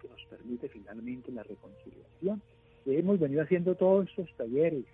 que 0.00 0.08
nos 0.08 0.24
permite 0.26 0.68
finalmente 0.68 1.30
la 1.32 1.42
reconciliación. 1.42 2.42
hemos 2.86 3.18
venido 3.18 3.42
haciendo 3.42 3.74
todos 3.74 4.08
estos 4.08 4.34
talleres, 4.36 4.84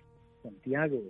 Santiago, 0.43 1.01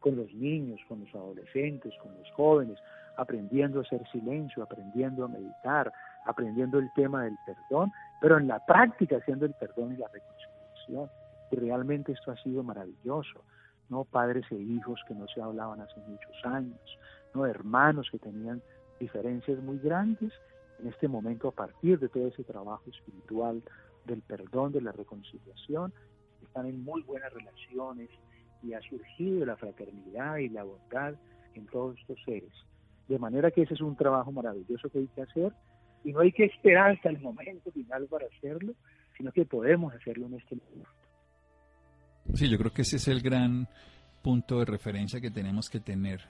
con 0.00 0.16
los 0.16 0.32
niños, 0.34 0.80
con 0.88 1.00
los 1.00 1.14
adolescentes, 1.14 1.92
con 2.02 2.16
los 2.16 2.30
jóvenes, 2.32 2.78
aprendiendo 3.16 3.80
a 3.80 3.82
hacer 3.82 4.02
silencio, 4.10 4.62
aprendiendo 4.62 5.24
a 5.24 5.28
meditar, 5.28 5.92
aprendiendo 6.26 6.78
el 6.78 6.90
tema 6.94 7.24
del 7.24 7.36
perdón, 7.46 7.90
pero 8.20 8.38
en 8.38 8.48
la 8.48 8.64
práctica 8.64 9.16
haciendo 9.16 9.46
el 9.46 9.54
perdón 9.54 9.94
y 9.94 9.96
la 9.96 10.08
reconciliación 10.08 11.10
realmente 11.56 12.12
esto 12.12 12.30
ha 12.30 12.36
sido 12.42 12.62
maravilloso, 12.62 13.44
¿no? 13.88 14.04
Padres 14.04 14.44
e 14.50 14.56
hijos 14.56 15.00
que 15.06 15.14
no 15.14 15.26
se 15.28 15.40
hablaban 15.40 15.80
hace 15.80 16.00
muchos 16.06 16.44
años, 16.44 16.98
¿no? 17.34 17.46
Hermanos 17.46 18.08
que 18.10 18.18
tenían 18.18 18.62
diferencias 18.98 19.58
muy 19.60 19.78
grandes, 19.78 20.32
en 20.80 20.88
este 20.88 21.08
momento 21.08 21.48
a 21.48 21.52
partir 21.52 21.98
de 21.98 22.08
todo 22.08 22.28
ese 22.28 22.44
trabajo 22.44 22.82
espiritual 22.90 23.62
del 24.04 24.20
perdón, 24.22 24.72
de 24.72 24.80
la 24.80 24.92
reconciliación, 24.92 25.92
están 26.42 26.66
en 26.66 26.84
muy 26.84 27.02
buenas 27.02 27.32
relaciones 27.32 28.10
y 28.62 28.74
ha 28.74 28.80
surgido 28.82 29.44
la 29.44 29.56
fraternidad 29.56 30.36
y 30.38 30.48
la 30.48 30.64
bondad 30.64 31.14
en 31.54 31.66
todos 31.66 31.98
estos 31.98 32.18
seres. 32.24 32.52
De 33.08 33.18
manera 33.18 33.50
que 33.50 33.62
ese 33.62 33.74
es 33.74 33.80
un 33.80 33.96
trabajo 33.96 34.32
maravilloso 34.32 34.88
que 34.88 34.98
hay 34.98 35.08
que 35.08 35.22
hacer 35.22 35.52
y 36.04 36.12
no 36.12 36.20
hay 36.20 36.32
que 36.32 36.44
esperar 36.44 36.92
hasta 36.92 37.10
el 37.10 37.20
momento 37.20 37.70
final 37.72 38.06
para 38.06 38.26
hacerlo, 38.26 38.74
sino 39.16 39.32
que 39.32 39.44
podemos 39.44 39.92
hacerlo 39.94 40.26
en 40.26 40.34
este 40.34 40.56
momento. 40.56 40.90
Sí, 42.34 42.48
yo 42.48 42.58
creo 42.58 42.72
que 42.72 42.82
ese 42.82 42.96
es 42.96 43.08
el 43.08 43.20
gran 43.20 43.68
punto 44.22 44.58
de 44.58 44.64
referencia 44.64 45.20
que 45.20 45.30
tenemos 45.30 45.68
que 45.68 45.80
tener. 45.80 46.22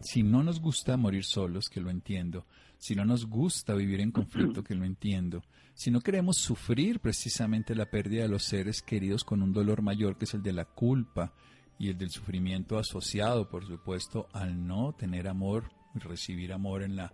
Si 0.00 0.22
no 0.22 0.42
nos 0.42 0.60
gusta 0.60 0.96
morir 0.96 1.24
solos, 1.24 1.68
que 1.70 1.80
lo 1.80 1.90
entiendo, 1.90 2.44
si 2.78 2.94
no 2.94 3.04
nos 3.04 3.26
gusta 3.26 3.74
vivir 3.74 4.00
en 4.00 4.12
conflicto, 4.12 4.62
que 4.62 4.74
lo 4.74 4.84
entiendo, 4.84 5.42
si 5.74 5.90
no 5.90 6.00
queremos 6.00 6.38
sufrir 6.38 7.00
precisamente 7.00 7.74
la 7.74 7.86
pérdida 7.86 8.22
de 8.22 8.28
los 8.28 8.44
seres 8.44 8.82
queridos 8.82 9.24
con 9.24 9.42
un 9.42 9.52
dolor 9.52 9.82
mayor 9.82 10.16
que 10.16 10.24
es 10.24 10.34
el 10.34 10.42
de 10.42 10.52
la 10.52 10.64
culpa 10.64 11.34
y 11.78 11.88
el 11.88 11.98
del 11.98 12.10
sufrimiento 12.10 12.78
asociado, 12.78 13.48
por 13.48 13.66
supuesto, 13.66 14.28
al 14.32 14.66
no 14.66 14.92
tener 14.94 15.28
amor, 15.28 15.70
recibir 15.94 16.52
amor 16.52 16.82
en 16.82 16.96
la 16.96 17.12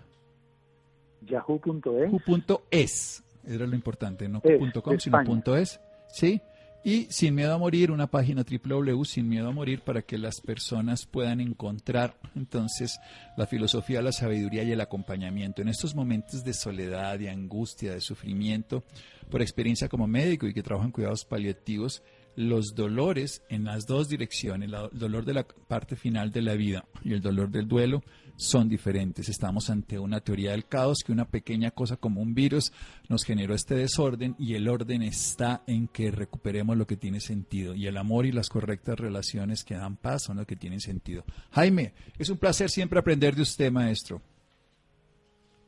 yahoo.es. 1.26 3.26
Era 3.46 3.68
lo 3.68 3.76
importante, 3.76 4.30
no 4.30 4.42
.com, 4.42 4.72
sino 5.00 5.22
.es. 5.58 5.82
¿Sí? 6.14 6.42
Y 6.84 7.08
Sin 7.10 7.36
Miedo 7.36 7.54
a 7.54 7.58
Morir, 7.58 7.92
una 7.92 8.08
página 8.08 8.44
www 8.44 9.04
Sin 9.04 9.28
Miedo 9.28 9.50
a 9.50 9.52
Morir 9.52 9.82
para 9.82 10.02
que 10.02 10.18
las 10.18 10.40
personas 10.40 11.06
puedan 11.06 11.42
encontrar 11.42 12.18
entonces 12.36 13.00
la 13.36 13.46
filosofía, 13.46 14.02
la 14.02 14.12
sabiduría 14.12 14.64
y 14.64 14.72
el 14.72 14.82
acompañamiento 14.82 15.62
en 15.62 15.68
estos 15.68 15.96
momentos 15.96 16.44
de 16.44 16.54
soledad, 16.54 17.20
de 17.20 17.30
angustia, 17.30 17.94
de 17.94 18.02
sufrimiento, 18.02 18.84
por 19.30 19.42
experiencia 19.42 19.90
como 19.90 20.08
médico 20.08 20.48
y 20.48 20.54
que 20.54 20.64
trabajo 20.64 20.86
en 20.86 20.92
cuidados 20.92 21.26
paliativos, 21.26 22.04
los 22.36 22.76
dolores 22.76 23.42
en 23.50 23.66
las 23.66 23.86
dos 23.88 24.08
direcciones, 24.08 24.70
el 24.72 24.98
dolor 24.98 25.26
de 25.26 25.34
la 25.34 25.46
parte 25.46 25.96
final 25.96 26.32
de 26.32 26.44
la 26.44 26.54
vida 26.54 26.86
y 27.04 27.14
el 27.14 27.22
dolor 27.22 27.50
del 27.50 27.68
duelo, 27.68 28.04
son 28.38 28.70
diferentes. 28.70 29.28
Estamos 29.28 29.70
ante 29.70 30.00
una 30.00 30.22
teoría 30.22 30.52
del 30.52 30.66
caos 30.66 31.00
que 31.06 31.12
una 31.12 31.26
pequeña 31.26 31.72
cosa 31.72 31.98
como 31.98 32.22
un 32.22 32.34
virus 32.34 32.72
nos 33.10 33.26
generó 33.26 33.54
este 33.54 33.76
desorden 33.76 34.36
y 34.40 34.54
el 34.54 34.70
orden 34.70 35.02
está 35.02 35.64
en 35.68 35.88
que 35.90 36.12
recuperemos 36.12 36.78
lo 36.78 36.88
que 36.88 36.96
tiene 36.96 37.20
sentido 37.20 37.76
y 37.76 37.88
el 37.88 37.98
amor 37.98 38.26
y 38.26 38.32
las 38.32 38.48
correctas 38.48 38.98
relaciones 38.98 39.66
que 39.66 39.76
dan 39.76 39.98
paz 39.98 40.24
son 40.24 40.38
lo 40.38 40.46
que 40.46 40.56
tienen 40.56 40.80
sentido. 40.80 41.24
Jaime, 41.52 41.94
es 42.18 42.30
un 42.30 42.38
placer 42.38 42.70
siempre 42.70 43.00
aprender 43.00 43.36
de 43.36 43.42
usted, 43.42 43.72
maestro. 43.72 44.22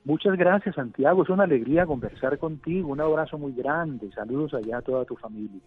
Muchas 0.05 0.37
gracias, 0.37 0.75
Santiago. 0.75 1.23
Es 1.23 1.29
una 1.29 1.43
alegría 1.43 1.85
conversar 1.85 2.37
contigo. 2.37 2.89
Un 2.89 3.01
abrazo 3.01 3.37
muy 3.37 3.51
grande. 3.51 4.11
Saludos 4.13 4.53
allá 4.53 4.77
a 4.77 4.81
toda 4.81 5.05
tu 5.05 5.15
familia. 5.15 5.61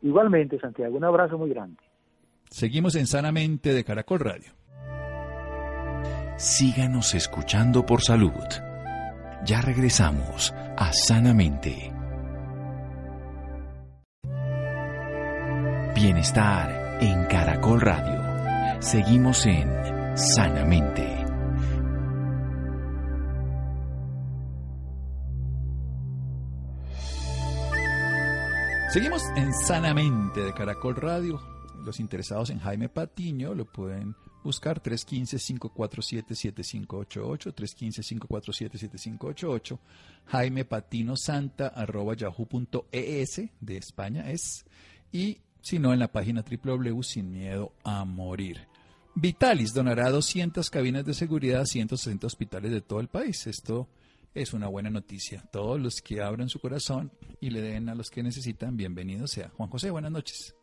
Igualmente, 0.00 0.58
Santiago, 0.58 0.96
un 0.96 1.04
abrazo 1.04 1.36
muy 1.36 1.50
grande. 1.50 1.82
Seguimos 2.48 2.94
en 2.94 3.06
Sanamente 3.06 3.74
de 3.74 3.84
Caracol 3.84 4.20
Radio. 4.20 4.54
Síganos 6.36 7.14
escuchando 7.14 7.84
por 7.84 8.00
salud. 8.00 8.32
Ya 9.44 9.60
regresamos 9.60 10.54
a 10.76 10.90
Sanamente. 10.94 11.99
Bienestar 16.02 16.98
en 17.02 17.26
Caracol 17.26 17.78
Radio. 17.78 18.80
Seguimos 18.80 19.44
en 19.44 19.68
Sanamente. 20.16 21.06
Seguimos 28.90 29.22
en 29.36 29.52
Sanamente 29.52 30.40
de 30.40 30.54
Caracol 30.54 30.96
Radio. 30.96 31.38
Los 31.84 32.00
interesados 32.00 32.48
en 32.48 32.60
Jaime 32.60 32.88
Patiño 32.88 33.54
lo 33.54 33.66
pueden 33.66 34.16
buscar 34.42 34.82
315-547-7588, 34.82 37.54
315-547-7588, 37.54 39.78
Jaime 40.28 40.64
Patino 40.64 41.14
Santa 41.14 41.68
arroba 41.68 42.14
yahoo.es 42.14 43.42
de 43.60 43.76
España 43.76 44.30
es 44.30 44.64
y 45.12 45.42
sino 45.62 45.92
en 45.92 45.98
la 45.98 46.12
página 46.12 46.44
www 46.44 47.02
Sin 47.02 47.30
Miedo 47.30 47.72
a 47.84 48.04
Morir. 48.04 48.68
Vitalis 49.14 49.74
donará 49.74 50.10
200 50.10 50.70
cabinas 50.70 51.04
de 51.04 51.14
seguridad 51.14 51.62
a 51.62 51.66
160 51.66 52.26
hospitales 52.26 52.70
de 52.70 52.80
todo 52.80 53.00
el 53.00 53.08
país. 53.08 53.46
Esto 53.46 53.88
es 54.34 54.52
una 54.52 54.68
buena 54.68 54.90
noticia. 54.90 55.44
Todos 55.50 55.80
los 55.80 56.00
que 56.00 56.22
abran 56.22 56.48
su 56.48 56.60
corazón 56.60 57.12
y 57.40 57.50
le 57.50 57.60
den 57.60 57.88
a 57.88 57.94
los 57.94 58.10
que 58.10 58.22
necesitan, 58.22 58.76
bienvenido 58.76 59.26
sea. 59.26 59.50
Juan 59.56 59.68
José, 59.68 59.90
buenas 59.90 60.12
noches. 60.12 60.54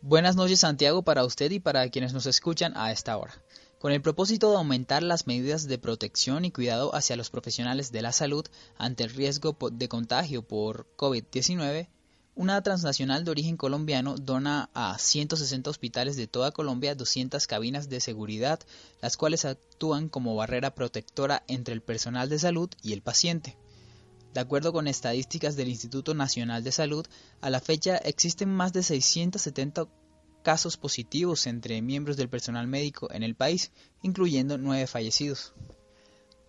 Buenas 0.00 0.34
noches 0.34 0.58
Santiago 0.60 1.02
para 1.02 1.24
usted 1.24 1.50
y 1.52 1.60
para 1.60 1.88
quienes 1.90 2.12
nos 2.12 2.26
escuchan 2.26 2.76
a 2.76 2.90
esta 2.90 3.16
hora. 3.16 3.34
Con 3.78 3.92
el 3.92 4.02
propósito 4.02 4.50
de 4.50 4.56
aumentar 4.56 5.02
las 5.02 5.26
medidas 5.26 5.68
de 5.68 5.78
protección 5.78 6.44
y 6.44 6.50
cuidado 6.50 6.94
hacia 6.94 7.16
los 7.16 7.30
profesionales 7.30 7.92
de 7.92 8.02
la 8.02 8.12
salud 8.12 8.44
ante 8.76 9.04
el 9.04 9.10
riesgo 9.10 9.56
de 9.72 9.88
contagio 9.88 10.42
por 10.42 10.88
COVID-19, 10.96 11.88
una 12.34 12.62
transnacional 12.62 13.24
de 13.24 13.30
origen 13.30 13.56
colombiano 13.56 14.16
dona 14.16 14.70
a 14.72 14.98
160 14.98 15.68
hospitales 15.68 16.16
de 16.16 16.26
toda 16.26 16.50
Colombia 16.50 16.94
200 16.94 17.46
cabinas 17.46 17.88
de 17.88 18.00
seguridad, 18.00 18.60
las 19.02 19.16
cuales 19.16 19.44
actúan 19.44 20.08
como 20.08 20.34
barrera 20.34 20.74
protectora 20.74 21.42
entre 21.46 21.74
el 21.74 21.82
personal 21.82 22.28
de 22.28 22.38
salud 22.38 22.70
y 22.82 22.94
el 22.94 23.02
paciente. 23.02 23.56
De 24.32 24.40
acuerdo 24.40 24.72
con 24.72 24.88
estadísticas 24.88 25.56
del 25.56 25.68
Instituto 25.68 26.14
Nacional 26.14 26.64
de 26.64 26.72
Salud, 26.72 27.06
a 27.42 27.50
la 27.50 27.60
fecha 27.60 27.98
existen 27.98 28.48
más 28.48 28.72
de 28.72 28.82
670 28.82 29.88
casos 30.42 30.78
positivos 30.78 31.46
entre 31.46 31.82
miembros 31.82 32.16
del 32.16 32.30
personal 32.30 32.66
médico 32.66 33.12
en 33.12 33.22
el 33.22 33.34
país, 33.34 33.72
incluyendo 34.00 34.56
nueve 34.56 34.86
fallecidos. 34.86 35.52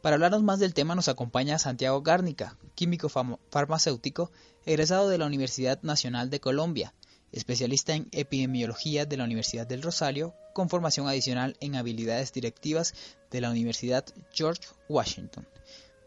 Para 0.03 0.15
hablarnos 0.15 0.43
más 0.43 0.59
del 0.59 0.73
tema 0.73 0.95
nos 0.95 1.07
acompaña 1.07 1.57
Santiago 1.57 2.01
Gárnica, 2.01 2.57
químico 2.75 3.07
farmacéutico, 3.07 4.33
egresado 4.65 5.07
de 5.07 5.17
la 5.17 5.25
Universidad 5.25 5.81
Nacional 5.81 6.29
de 6.29 6.41
Colombia, 6.41 6.93
especialista 7.31 7.93
en 7.93 8.09
epidemiología 8.11 9.05
de 9.05 9.15
la 9.15 9.23
Universidad 9.23 9.65
del 9.65 9.81
Rosario, 9.81 10.35
con 10.54 10.67
formación 10.67 11.08
adicional 11.08 11.56
en 11.62 11.77
habilidades 11.77 12.33
directivas 12.33 12.93
de 13.31 13.39
la 13.39 13.49
Universidad 13.49 14.04
George 14.33 14.67
Washington. 14.89 15.47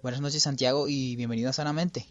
Buenas 0.02 0.20
noches 0.20 0.42
Santiago 0.42 0.88
y 0.88 1.16
bienvenido 1.16 1.48
a 1.48 1.54
Sanamente. 1.54 2.02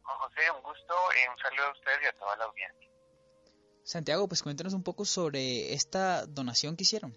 José, 0.00 0.50
un 0.56 0.62
gusto 0.62 0.94
y 1.22 1.28
un 1.28 1.36
saludo 1.36 1.66
a 1.66 1.72
ustedes 1.72 1.98
y 2.02 2.06
a 2.06 2.18
toda 2.18 2.34
la 2.38 2.44
audiencia. 2.44 2.88
Santiago, 3.82 4.26
pues 4.26 4.42
cuéntanos 4.42 4.72
un 4.72 4.82
poco 4.82 5.04
sobre 5.04 5.74
esta 5.74 6.24
donación 6.24 6.76
que 6.76 6.84
hicieron. 6.84 7.14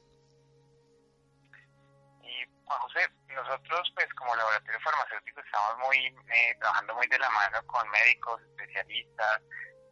José, 2.79 3.09
nosotros 3.27 3.91
pues 3.95 4.07
como 4.15 4.35
laboratorio 4.35 4.79
farmacéutico 4.81 5.41
estamos 5.41 5.77
muy 5.79 5.97
eh, 6.07 6.55
trabajando 6.59 6.95
muy 6.95 7.07
de 7.07 7.19
la 7.19 7.29
mano 7.29 7.65
con 7.67 7.89
médicos, 7.89 8.41
especialistas, 8.41 9.41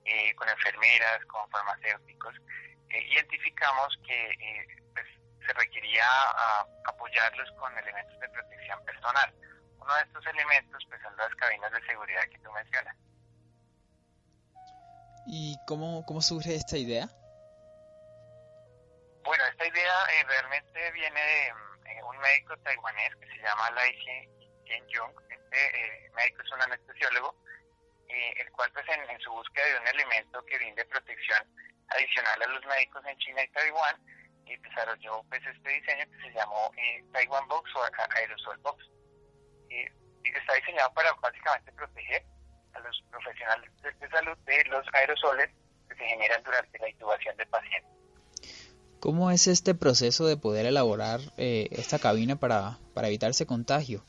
eh, 0.06 0.34
con 0.36 0.50
enfermeras, 0.50 1.24
con 1.26 1.48
farmacéuticos, 1.52 2.34
eh, 2.90 3.06
identificamos 3.12 3.96
que 4.08 4.32
eh, 4.32 4.68
pues, 4.94 5.06
se 5.46 5.54
requería 5.54 6.04
ah, 6.04 6.66
apoyarlos 6.86 7.52
con 7.60 7.78
elementos 7.78 8.20
de 8.20 8.30
protección 8.30 8.84
personal. 8.86 9.32
Uno 9.80 9.96
de 9.96 10.02
estos 10.02 10.26
elementos 10.26 10.84
pues, 10.90 11.00
son 11.04 11.16
las 11.16 11.30
cabinas 11.36 11.72
de 11.72 11.86
seguridad 11.86 12.24
que 12.32 12.40
tú 12.40 12.52
mencionas. 12.52 12.96
¿Y 15.28 15.56
cómo, 15.68 16.04
cómo 16.08 16.22
surge 16.22 16.56
esta 16.56 16.78
idea? 16.78 17.08
Bueno, 19.24 19.44
esta 19.46 19.68
idea 19.68 19.94
realmente 20.28 20.92
viene 20.92 21.22
de 21.22 21.54
un 22.20 22.24
médico 22.24 22.58
taiwanés 22.58 23.16
que 23.16 23.28
se 23.28 23.38
llama 23.42 23.72
Lai 23.72 23.96
Chen 24.66 24.84
Jung. 24.92 25.16
Este 25.32 26.12
médico 26.16 26.44
es 26.44 26.52
un 26.52 26.62
anestesiólogo 26.62 27.36
eh, 28.10 28.34
el 28.42 28.52
cual 28.52 28.70
pues 28.74 28.86
en, 28.90 29.20
su 29.20 29.32
búsqueda 29.32 29.66
de 29.66 29.80
un 29.80 29.88
elemento 29.88 30.44
que 30.46 30.58
brinde 30.58 30.84
protección 30.86 31.40
adicional 31.90 32.42
a 32.42 32.48
los 32.48 32.66
médicos 32.66 33.06
en 33.06 33.18
China 33.20 33.44
y 33.44 33.48
Taiwán, 33.50 33.96
y 34.46 34.58
desarrolló 34.58 35.24
pues 35.30 35.42
este 35.46 35.70
diseño 35.70 36.06
que 36.12 36.22
se 36.22 36.34
llamó 36.34 36.72
eh, 36.76 37.04
Taiwan 37.14 37.48
Box 37.48 37.72
o 37.76 37.84
Aerosol 38.16 38.58
Box. 38.58 38.84
y 39.70 39.86
está 40.24 40.54
diseñado 40.56 40.92
para 40.94 41.14
básicamente 41.22 41.72
proteger 41.74 42.24
a 42.74 42.80
los 42.80 43.02
profesionales 43.12 43.72
de, 43.82 44.10
salud 44.10 44.38
de 44.40 44.64
los 44.66 44.86
aerosoles 44.94 45.50
que 45.88 45.96
se 45.96 46.06
generan 46.06 46.44
durante 46.44 46.80
la 46.80 46.90
intubación 46.90 47.38
del 47.38 47.48
paciente. 47.48 47.99
¿Cómo 49.00 49.32
es 49.32 49.48
este 49.48 49.76
proceso 49.76 50.26
de 50.26 50.36
poder 50.36 50.66
elaborar 50.66 51.22
eh, 51.38 51.70
esta 51.72 52.00
cabina 52.00 52.36
para, 52.36 52.78
para 52.94 53.08
evitar 53.08 53.32
ese 53.32 53.46
contagio? 53.46 54.04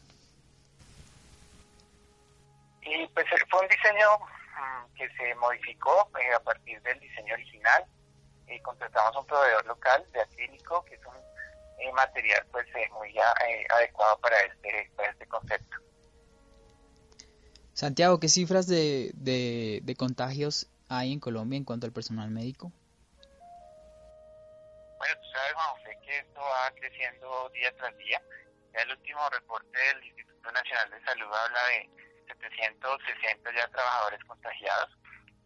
Y 2.83 3.07
pues 3.09 3.27
fue 3.49 3.61
un 3.61 3.69
diseño 3.69 4.07
mm, 4.19 4.95
que 4.97 5.09
se 5.11 5.35
modificó 5.37 6.11
eh, 6.19 6.35
a 6.35 6.41
partir 6.41 6.81
del 6.83 6.99
diseño 6.99 7.35
original. 7.35 7.85
y 8.49 8.59
contratamos 8.61 9.17
un 9.17 9.27
proveedor 9.27 9.65
local 9.67 10.05
de 10.13 10.21
acrílico, 10.23 10.85
que 10.85 10.97
es 10.97 11.07
un 11.07 11.15
eh, 11.79 11.93
material 11.93 12.45
pues 12.51 12.67
eh, 12.75 12.89
muy 12.93 13.15
adecuado 13.73 14.19
para 14.19 14.37
este, 14.41 14.91
para 14.97 15.11
este 15.11 15.27
concepto. 15.27 15.77
Santiago, 17.75 18.19
¿qué 18.19 18.29
cifras 18.29 18.67
de, 18.67 19.13
de, 19.15 19.81
de 19.85 19.95
contagios 19.95 20.67
hay 20.89 21.13
en 21.13 21.21
Colombia 21.21 21.57
en 21.57 21.65
cuanto 21.65 21.87
al 21.87 21.93
personal 21.93 22.31
médico? 22.31 22.73
Creciendo 26.75 27.51
día 27.51 27.75
tras 27.77 27.97
día. 27.99 28.21
Ya 28.73 28.83
el 28.83 28.91
último 28.91 29.29
reporte 29.31 29.79
del 29.79 30.05
Instituto 30.05 30.53
Nacional 30.53 30.91
de 30.91 31.05
Salud 31.05 31.29
habla 31.33 31.61
de 31.69 31.91
760 32.29 33.53
ya 33.55 33.69
trabajadores 33.69 34.25
contagiados, 34.25 34.91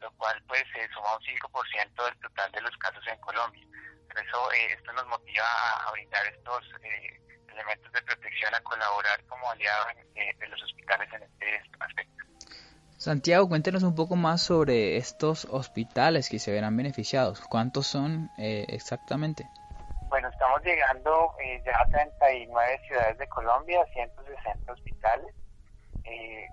lo 0.01 0.11
cual 0.13 0.43
pues 0.47 0.63
se 0.75 0.89
suma 0.93 1.17
un 1.17 1.25
5% 1.25 2.05
del 2.05 2.21
total 2.21 2.53
de 2.53 2.61
los 2.61 2.77
casos 2.77 3.05
en 3.07 3.19
Colombia. 3.21 3.67
Por 4.09 4.19
eso 4.19 4.53
eh, 4.53 4.73
esto 4.73 4.93
nos 4.93 5.07
motiva 5.07 5.45
a, 5.87 5.91
brindar 5.93 6.27
estos 6.27 6.65
eh, 6.83 7.21
elementos 7.49 7.93
de 7.93 8.03
protección, 8.03 8.55
a 8.55 8.61
colaborar 8.61 9.25
como 9.27 9.51
aliados 9.51 9.87
eh, 10.15 10.35
de 10.39 10.49
los 10.49 10.63
hospitales 10.63 11.09
en 11.15 11.23
este 11.23 11.63
aspecto. 11.81 12.25
Santiago, 12.97 13.49
cuéntenos 13.49 13.83
un 13.83 13.95
poco 13.95 14.17
más 14.17 14.43
sobre 14.43 14.97
estos 14.97 15.47
hospitales 15.51 16.29
que 16.29 16.39
se 16.39 16.53
verán 16.53 16.77
beneficiados. 16.77 17.41
¿Cuántos 17.41 17.87
son 17.87 18.31
exactamente? 18.39 19.47
Bueno, 20.09 20.29
estamos 20.29 20.63
llegando 20.63 21.35
ya 21.65 21.81
a 21.81 21.87
39 21.87 22.81
ciudades 22.87 23.19
de 23.19 23.27
Colombia, 23.29 23.85
160 23.93 24.73
hospitales. 24.73 25.35
Eh, 26.05 26.47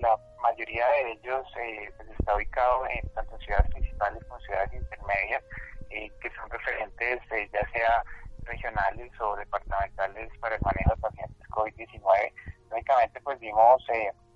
la, 0.00 0.18
mayoría 0.40 0.86
de 0.88 1.12
ellos 1.12 1.46
eh, 1.58 1.90
pues, 1.96 2.08
está 2.10 2.36
ubicado 2.36 2.86
en 2.88 3.08
tanto 3.14 3.38
ciudades 3.38 3.70
principales 3.70 4.22
como 4.24 4.40
ciudades 4.40 4.72
intermedias, 4.74 5.42
eh, 5.90 6.10
que 6.20 6.30
son 6.30 6.50
referentes 6.50 7.20
eh, 7.32 7.48
ya 7.52 7.66
sea 7.70 8.02
regionales 8.44 9.10
o 9.20 9.36
departamentales 9.36 10.30
para 10.38 10.56
el 10.56 10.62
manejo 10.62 10.94
de 10.94 11.00
pacientes 11.00 11.48
COVID-19. 11.48 12.32
Lógicamente, 12.70 13.20
pues 13.22 13.40
dimos 13.40 13.82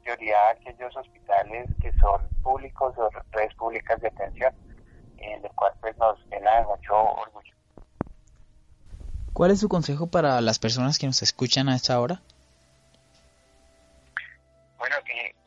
prioridad 0.02 0.46
a 0.46 0.50
aquellos 0.50 0.96
hospitales 0.96 1.68
que 1.82 1.92
son 1.98 2.26
públicos 2.42 2.96
o 2.96 3.10
redes 3.32 3.54
públicas 3.56 4.00
de 4.00 4.08
atención, 4.08 4.54
en 5.18 5.44
el 5.44 5.50
cual 5.54 5.72
pues 5.80 5.96
nos 5.98 6.18
llena 6.26 6.60
de 6.60 6.66
mucho 6.66 6.94
orgullo. 6.96 7.57
¿Cuál 9.38 9.52
es 9.52 9.60
su 9.60 9.68
consejo 9.68 10.10
para 10.10 10.40
las 10.40 10.58
personas 10.58 10.98
que 10.98 11.06
nos 11.06 11.22
escuchan 11.22 11.68
a 11.68 11.76
esta 11.76 12.00
hora? 12.00 12.20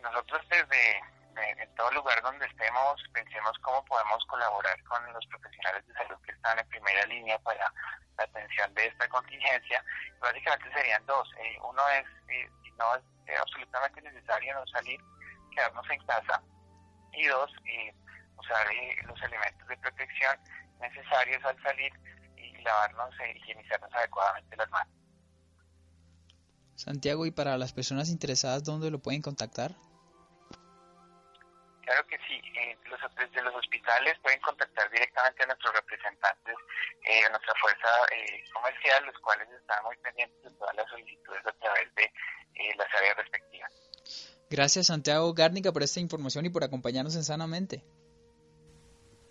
nosotros 0.01 0.41
desde 0.49 1.67
todo 1.75 1.91
lugar 1.91 2.21
donde 2.21 2.45
estemos 2.45 3.03
pensemos 3.11 3.51
cómo 3.61 3.83
podemos 3.83 4.23
colaborar 4.27 4.81
con 4.83 5.11
los 5.11 5.25
profesionales 5.25 5.85
de 5.85 5.93
salud 5.93 6.15
que 6.23 6.31
están 6.31 6.57
en 6.57 6.67
primera 6.69 7.05
línea 7.07 7.37
para 7.39 7.69
la 8.17 8.23
atención 8.23 8.73
de 8.75 8.85
esta 8.85 9.09
contingencia. 9.09 9.83
Básicamente 10.21 10.71
serían 10.71 11.05
dos. 11.05 11.27
Eh, 11.43 11.59
uno 11.61 11.81
es, 11.89 12.07
eh, 12.29 12.49
no 12.77 12.95
es 12.95 13.03
eh, 13.27 13.35
absolutamente 13.41 14.01
necesario 14.03 14.55
no 14.55 14.65
salir, 14.67 15.01
quedarnos 15.53 15.89
en 15.89 16.01
casa. 16.05 16.41
Y 17.11 17.27
dos, 17.27 17.51
usar 18.37 18.67
los 19.05 19.21
elementos 19.21 19.67
de 19.67 19.77
protección 19.79 20.39
necesarios 20.79 21.43
al 21.43 21.61
salir 21.61 21.91
y 22.61 22.63
lavarnos 22.63 23.13
e 23.19 23.37
higienizarnos 23.37 23.93
adecuadamente 23.93 24.55
las 24.55 24.69
manos. 24.69 24.93
Santiago, 26.75 27.25
¿y 27.25 27.31
para 27.31 27.57
las 27.57 27.73
personas 27.73 28.09
interesadas 28.09 28.63
dónde 28.63 28.89
lo 28.89 28.99
pueden 28.99 29.21
contactar? 29.21 29.71
Claro 31.81 32.07
que 32.07 32.17
sí, 32.27 32.41
eh, 32.57 32.77
los, 32.89 32.99
desde 33.15 33.41
los 33.43 33.53
hospitales 33.55 34.17
pueden 34.21 34.39
contactar 34.41 34.89
directamente 34.89 35.43
a 35.43 35.47
nuestros 35.47 35.73
representantes, 35.73 36.55
eh, 37.03 37.25
a 37.25 37.29
nuestra 37.29 37.53
fuerza 37.59 37.87
eh, 38.15 38.43
comercial, 38.53 39.05
los 39.05 39.17
cuales 39.19 39.49
están 39.49 39.83
muy 39.83 39.97
pendientes 39.97 40.43
de 40.43 40.51
todas 40.51 40.75
las 40.75 40.89
solicitudes 40.89 41.45
a 41.45 41.51
través 41.53 41.93
de 41.95 42.03
eh, 42.03 42.75
las 42.77 42.87
áreas 42.95 43.17
respectivas. 43.17 43.71
Gracias 44.49 44.87
Santiago 44.87 45.33
Gárnica 45.33 45.71
por 45.71 45.83
esta 45.83 45.99
información 45.99 46.45
y 46.45 46.49
por 46.49 46.63
acompañarnos 46.63 47.15
en 47.15 47.23
Sanamente. 47.23 47.83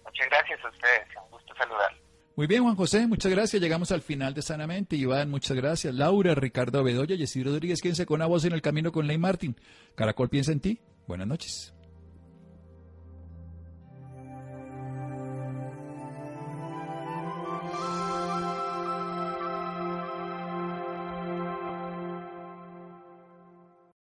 Muchas 0.04 0.28
gracias 0.28 0.64
a 0.64 0.68
ustedes, 0.68 1.08
un 1.16 1.30
gusto 1.30 1.54
saludar. 1.56 2.09
Muy 2.40 2.46
bien, 2.46 2.62
Juan 2.62 2.74
José, 2.74 3.06
muchas 3.06 3.30
gracias. 3.30 3.60
Llegamos 3.60 3.92
al 3.92 4.00
final 4.00 4.32
de 4.32 4.40
Sanamente. 4.40 4.96
Iván, 4.96 5.28
muchas 5.28 5.54
gracias. 5.54 5.94
Laura, 5.94 6.34
Ricardo 6.34 6.82
Bedoya, 6.82 7.14
Yesir 7.14 7.44
Rodríguez, 7.44 7.82
quédense 7.82 8.06
con 8.06 8.14
una 8.14 8.24
voz 8.24 8.46
en 8.46 8.54
el 8.54 8.62
camino 8.62 8.92
con 8.92 9.06
Ley 9.06 9.18
Martín. 9.18 9.56
Caracol 9.94 10.30
piensa 10.30 10.50
en 10.50 10.60
ti. 10.60 10.80
Buenas 11.06 11.26
noches. 11.26 11.74